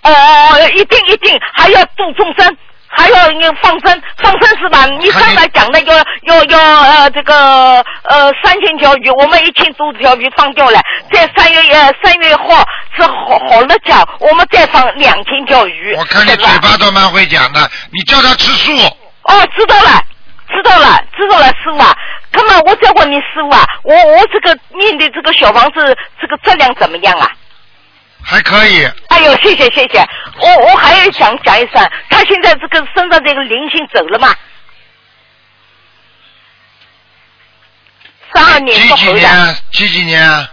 [0.02, 0.10] 哦
[0.52, 2.56] 哦，一定一定，还要度众生，
[2.88, 4.86] 还要要放生，放生是吧？
[4.86, 10.80] 你上来讲的要要要呃这个呃三千条鱼，我们一千多条鱼放掉了，
[11.12, 12.64] 在三月呃三月号
[12.96, 15.94] 是好好了讲，我们再放两千条鱼。
[15.96, 17.60] 我看你嘴巴都蛮会讲的，
[17.92, 18.72] 你叫他吃素。
[19.24, 20.00] 哦，知道了，
[20.48, 21.94] 知道了，知道了，师傅啊。
[22.36, 27.30] 那么我再问你，师傅啊，我我这个念的这个小房子，这个质量怎么样啊？
[28.22, 30.06] 还可以，哎呦，谢谢谢谢，
[30.40, 34.34] 我我还要想讲一声，他现在这个身上这个灵性走了吗？
[38.34, 39.58] 三二年几属猴的，几年啊？
[39.72, 40.50] 几几年啊？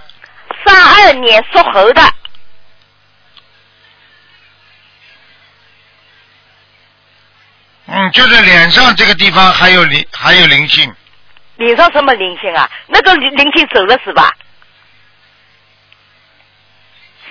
[0.65, 2.13] 三二年属猴的，
[7.87, 10.93] 嗯，就是脸上这个地方还有灵，还有灵性，
[11.63, 12.69] 脸上什么灵性啊？
[12.87, 14.29] 那个灵灵性走了是吧？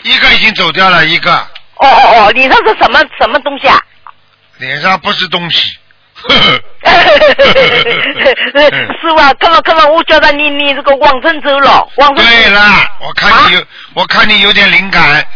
[0.03, 3.79] 一个已经走掉了，一个哦哦哦，脸上是什么什么东西啊？
[4.59, 5.77] 脸上不是东西。
[6.23, 6.29] 师
[9.03, 12.25] 傅啊，刚刚刚刚我叫他你你这个往生走了，往生。
[12.25, 12.61] 对了，
[13.01, 13.65] 我看你有，
[13.95, 15.27] 我看你有点灵感，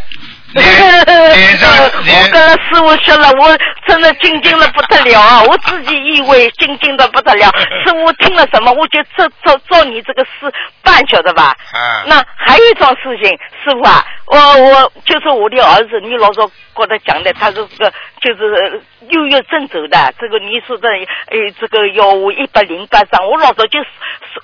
[0.62, 1.04] 脸
[1.34, 5.42] 脸上我脸跟师傅学了，我真的精进的不得了啊！
[5.48, 7.52] 我自己以为精进的不得了，
[7.84, 10.52] 师傅听了什么，我就照照照你这个事
[10.82, 11.54] 办，晓得吧？
[11.72, 23.78] 啊，那还有一桩事情，师傅啊，我我就是我的儿子，你老早跟他讲的，他是这个就是忧郁症走的，这个你说的，呃，这个要我一百零八张，我老早就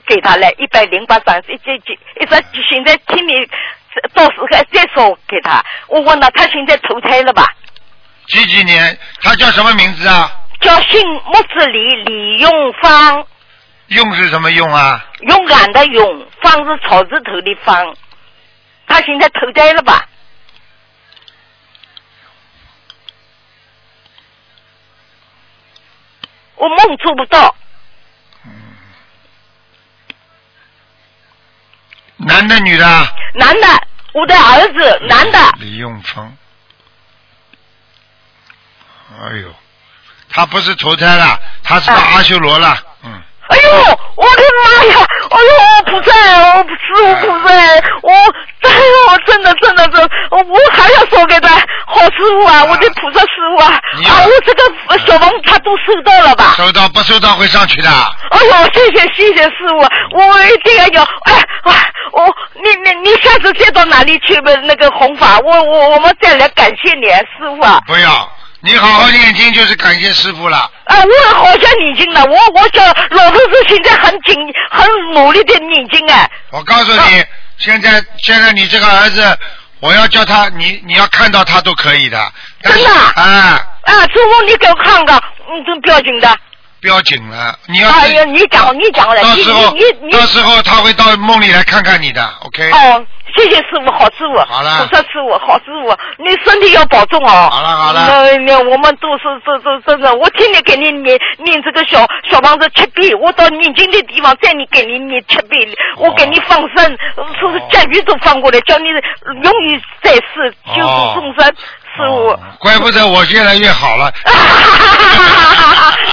[0.06, 3.48] 给他了一百零八张，一这这一直现在听你
[4.14, 4.64] 到时候再
[4.94, 7.46] 说给他，我问他，他现在投胎了吧？
[8.28, 8.98] 几几年？
[9.22, 10.30] 他叫什么名字啊？
[10.60, 13.26] 叫姓木子李，李用芳，
[13.88, 15.04] 用是什么用啊？
[15.20, 17.96] 勇敢的勇，芳是草字头的芳，
[18.86, 20.08] 他现在投胎了吧？
[26.54, 27.56] 我梦做不到，
[32.18, 33.12] 男的女的啊？
[33.34, 33.66] 男的，
[34.12, 36.36] 我的儿子，男的，李永峰，
[39.22, 39.54] 哎呦，
[40.30, 42.76] 他不是投胎了，他是阿修罗了。
[43.04, 45.06] 嗯，哎呦，我的妈呀！
[45.30, 46.12] 哎呦，菩萨，
[46.56, 47.54] 我师傅菩萨，
[48.02, 48.12] 我，
[48.62, 51.48] 哎呦，真的真的真的，我我还要说给他，
[51.86, 53.26] 好师傅啊，我的菩萨师
[53.56, 56.54] 傅啊，啊，我这个小王他都收到了吧？
[56.56, 57.88] 收到不收到会上去的。
[57.88, 64.52] 哎呦，谢谢谢谢师傅，我一定要有，哎哎，我你你你下次再到哪里去吧？
[64.64, 67.80] 那个弘法，我我我们再来感谢你，师傅啊。
[67.86, 70.58] 不要，你好好念经就是感谢师傅了。
[70.84, 74.36] 啊，我好像念经了，我我叫老头子现在很紧
[74.70, 76.30] 很努力的念经哎。
[76.50, 77.24] 我告诉你，
[77.58, 79.38] 现在现在你这个儿子，
[79.80, 82.32] 我要叫他，你你要看到他都可以的。
[82.62, 82.90] 真的？
[82.90, 86.28] 啊，啊，师傅你给我看看，嗯，这不要紧的。
[86.82, 90.10] 不要紧了，你要哎呀，你讲你讲了，你到时候你你你。
[90.10, 92.70] 到时候他会到梦里来看看你的，OK？
[92.72, 93.06] 哦，
[93.36, 94.84] 谢谢师傅，好师傅，好了。
[94.84, 97.48] 菩萨师傅，好师傅，你身体要保重哦。
[97.52, 98.04] 好了好了。
[98.08, 105.68] 那那我们都是这这真的，我天天给你念念这个小小房子七遍，我到念经的地方再你给你念七遍，
[105.98, 106.98] 我给你放生，
[107.38, 111.54] 说是降雨都放过来，叫你永远在世救度众生，
[111.96, 112.38] 师傅。
[112.58, 114.12] 怪不得我越来越好了。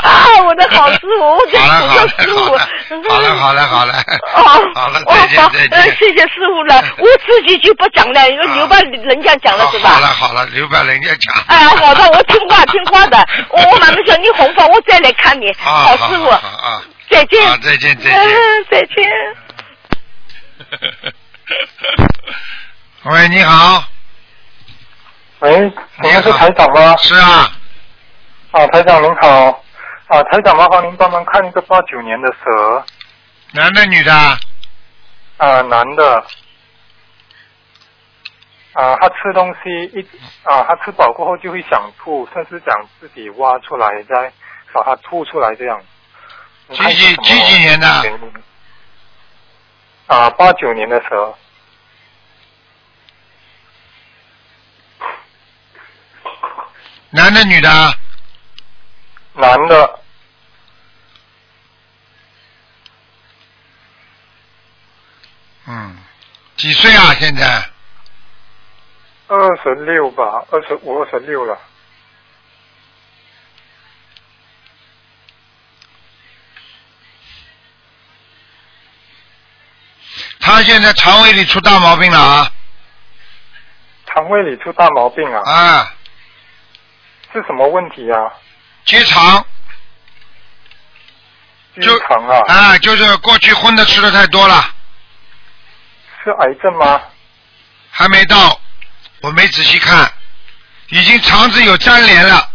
[0.01, 2.55] 啊，我的好师傅，我的好了师傅。
[2.55, 2.67] 了
[3.09, 3.93] 好了，好了好了好了，
[4.35, 5.95] 哦，好了哦再见好呃再见。
[5.97, 9.89] 谢谢师傅了， 我自己就不讲了，因为留把人家讲了是吧？
[9.91, 11.43] 好了好了，留把人家讲。
[11.47, 13.17] 哎，好的，我听话听话的，
[13.49, 17.45] 我 我马上叫你红包，我再来看你，啊好师傅，啊，再见。
[17.47, 19.11] 好再见再见嗯，再见。
[23.03, 23.83] 喂，你好。
[26.21, 26.95] 是台长吗？
[26.97, 27.49] 是啊。
[28.51, 29.63] 啊，台长您好。
[30.07, 32.83] 啊，台长，麻烦您帮忙看一个八九年的蛇。
[33.53, 34.11] 男的女的？
[35.37, 36.23] 啊，男的。
[38.73, 40.01] 啊，他吃东西一
[40.43, 44.31] 啊，他吃饱过后就会想吐，甚至想自己挖出来再
[44.73, 45.79] 把它吐出来这样。
[46.69, 47.87] 几几几几年的？
[50.07, 51.35] 啊，八九年的蛇。
[57.11, 57.97] 男的女的？
[59.33, 59.99] 男的。
[65.65, 65.97] 嗯，
[66.55, 67.13] 几岁啊？
[67.15, 67.69] 现在？
[69.27, 71.57] 二十六吧，二十五、二十六了。
[80.39, 82.51] 他现在肠胃里出大毛病了啊！
[84.07, 85.41] 肠胃里出大毛病啊？
[85.47, 85.93] 啊，
[87.33, 88.31] 是什么问题啊？
[88.85, 89.45] 结肠。
[91.79, 92.41] 结肠啊？
[92.47, 94.73] 啊，就是过去荤的吃的太多了。
[96.23, 97.01] 是癌症吗？
[97.91, 98.59] 还没到，
[99.21, 100.11] 我没仔细看，
[100.89, 102.49] 已经肠子有粘连了。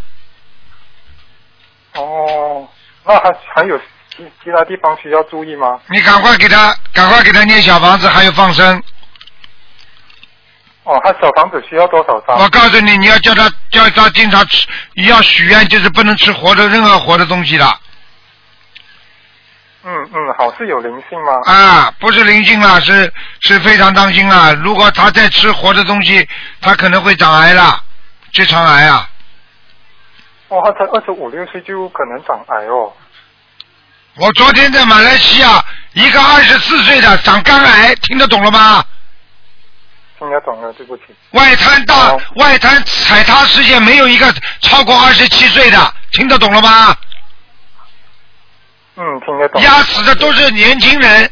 [1.93, 2.67] 哦，
[3.03, 3.77] 那还还有
[4.15, 5.79] 其其他地方需要注意吗？
[5.87, 8.81] 你赶快给他，赶快给他念小房子，还有放生。
[10.85, 12.37] 哦，他小房子需要多少张？
[12.37, 14.67] 我告诉你，你要叫他叫他经常吃，
[15.07, 17.65] 要许愿，就是不能吃活的任何活的东西的
[19.83, 21.31] 嗯嗯，好，是有灵性吗？
[21.45, 23.11] 啊，不是灵性啊，是
[23.41, 24.51] 是非常当心啊！
[24.63, 26.27] 如果他再吃活的东西，
[26.61, 27.79] 他可能会长癌了，
[28.31, 29.09] 结肠癌啊！
[30.49, 32.93] 哦，他才二十五六岁就可能长癌哦。
[34.15, 35.63] 我昨天在马来西亚，
[35.93, 38.83] 一个二十四岁的长肝癌，听得懂了吗？
[40.17, 41.03] 听得懂了，对不起。
[41.31, 46.95] 外滩大、外滩踩踏事件没有一个超过二十七岁的，听得懂了吗？
[48.95, 49.61] 嗯，听得懂。
[49.61, 51.29] 压死的都是年轻人。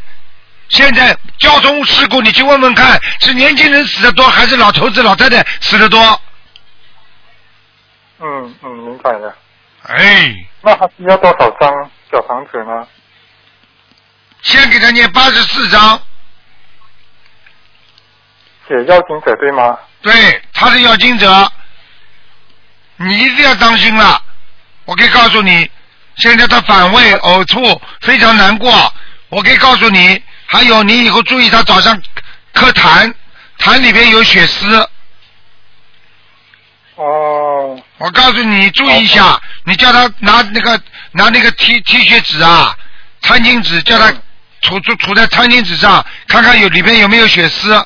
[0.70, 6.22] 现在交通事故，你去问问看，是年轻人死的多，还是老头子老太太死的多？
[8.20, 9.36] 嗯嗯，明白了。
[9.84, 12.88] 哎，那还需要多少张小房子呢？
[14.42, 16.02] 先给他念八十四章，
[18.74, 19.78] 写要经者对吗？
[20.02, 21.52] 对，他是要经者，
[22.98, 24.20] 你一定要当心了。
[24.86, 25.70] 我可以告诉你，
[26.16, 28.92] 现在他反胃、呕吐，非常难过。
[29.30, 31.96] 我可以告诉你，还有你以后注意，他早上
[32.54, 33.14] 咳痰，
[33.60, 34.90] 痰里边有血丝。
[36.96, 37.80] 哦。
[38.00, 42.76] 我告诉你，注意一下，你叫他拿那个拿那个 T T 恤纸啊，
[43.22, 44.12] 餐巾纸，叫他
[44.62, 47.86] 涂涂涂在餐巾纸上，看看有里边有没有血丝。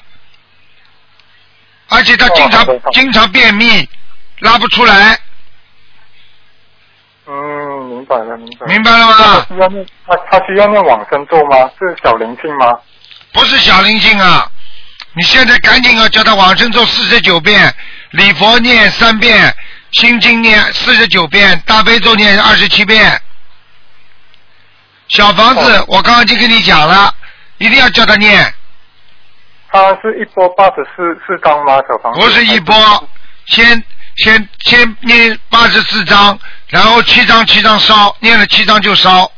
[1.90, 3.88] 而且他经常、经常便秘，
[4.40, 5.18] 拉不出来。
[7.28, 8.74] 嗯，明白了，明白了。
[8.74, 11.70] 明白了吗他需要念他他需要念往生咒吗？
[11.78, 12.68] 是小灵性吗？
[13.34, 14.50] 不是小灵性啊！
[15.14, 17.74] 你现在赶紧啊叫他往生咒四十九遍，
[18.12, 19.54] 礼佛念三遍，
[19.92, 23.22] 心经念四十九遍，大悲咒念二十七遍。
[25.10, 27.14] 小房子，我刚刚已经跟你讲了，
[27.58, 28.54] 一定要叫他念，
[29.70, 31.82] 他是一波八十四四张吗？
[31.88, 32.76] 小房子不是一波，
[33.48, 33.84] 先
[34.16, 36.38] 先先念八十四张，
[36.68, 39.30] 然后七张七张烧，念了七张就烧，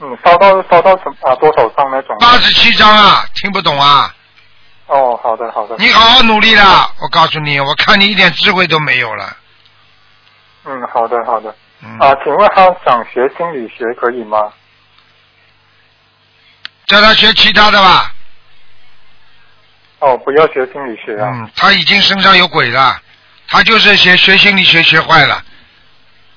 [0.00, 2.16] 嗯，烧到烧到什啊多少张那种？
[2.20, 4.14] 八十七张啊，听不懂啊？
[4.86, 5.74] 哦，好的好的。
[5.78, 6.88] 你好好努力啦！
[7.00, 9.36] 我告诉你，我看你一点智慧都没有了。
[10.64, 11.52] 嗯，好的好的。
[11.82, 14.38] 嗯啊，请问他想学心理学可以吗？
[16.86, 18.12] 叫他学其他的吧。
[19.98, 21.30] 哦，不要学心理学啊。
[21.32, 23.00] 嗯，他已经身上有鬼了，
[23.48, 25.42] 他就是学学心理学学坏了，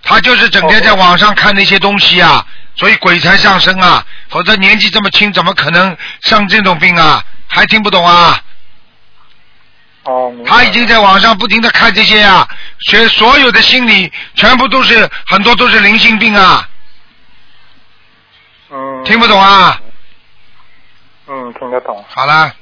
[0.01, 2.45] 他就是整天在网上看那些东西啊，
[2.75, 7.23] 所以鬼才上身啊，否则年纪这么轻，怎么可能上这种病啊？
[7.47, 8.41] 还听不懂啊？
[10.03, 12.47] 哦，他已经在网上不停的看这些啊，
[12.79, 16.69] 学所有的心理，全部都是很多都是灵性病啊，
[18.71, 19.03] 嗯。
[19.03, 19.81] 听不懂啊？
[21.27, 22.03] 嗯，听得懂。
[22.07, 22.53] 好了，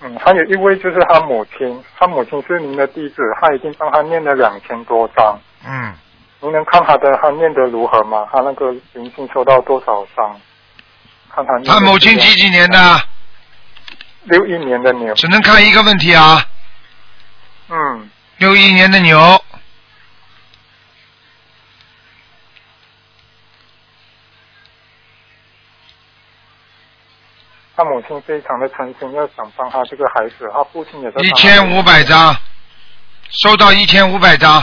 [0.00, 5.38] 嗯，还有一位就是他母亲，他母亲是您的弟子，他已经帮他念了两千多章。
[5.66, 5.92] 嗯，
[6.40, 8.26] 您能看他的他念得如何吗？
[8.32, 10.40] 他那个灵性收到多少章？
[11.34, 13.00] 看他念他母亲几几年的？
[14.24, 15.12] 六一年的牛。
[15.14, 16.40] 只能看一个问题啊，
[17.68, 19.18] 嗯，六一年的牛，
[27.78, 31.20] 他母亲非常的贪心，要想帮他这个孩子，他父亲也在。
[31.20, 32.02] 一千五百。
[32.02, 32.34] 张，
[33.42, 34.60] 收到一千五百张，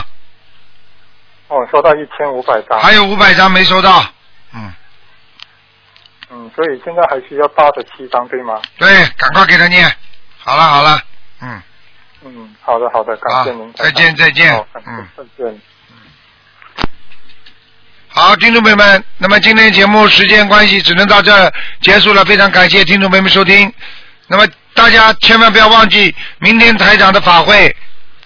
[1.48, 2.78] 哦，收到一千五百张。
[2.80, 4.04] 还有五百张没收到。
[4.52, 4.74] 嗯，
[6.30, 8.60] 嗯，所以现在还需要八十七张，对吗？
[8.76, 9.90] 对，赶快给他念。
[10.38, 11.00] 好了好了，
[11.40, 11.62] 嗯，
[12.22, 13.72] 嗯，好的好的，感谢您。
[13.72, 14.54] 再见再见
[14.84, 15.60] 嗯再见。
[18.18, 21.52] 好，听众朋友们，那么今天节目时间关系只能到这儿
[21.82, 23.70] 结束了，非常感谢听众朋友们收听。
[24.26, 27.76] 那么大家千万不要忘记明天台长的法会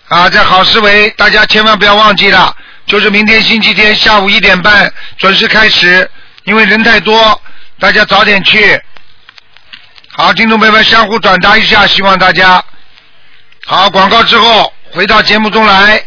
[0.06, 2.54] 啊，在好思维，大家千万不要忘记了，
[2.86, 4.88] 就是明天星期天下午一点半
[5.18, 6.08] 准时开始，
[6.44, 7.42] 因为人太多，
[7.80, 8.80] 大家早点去。
[10.10, 12.64] 好，听众朋友们相互转达一下，希望大家
[13.66, 13.90] 好。
[13.90, 16.00] 广告之后回到节目中来。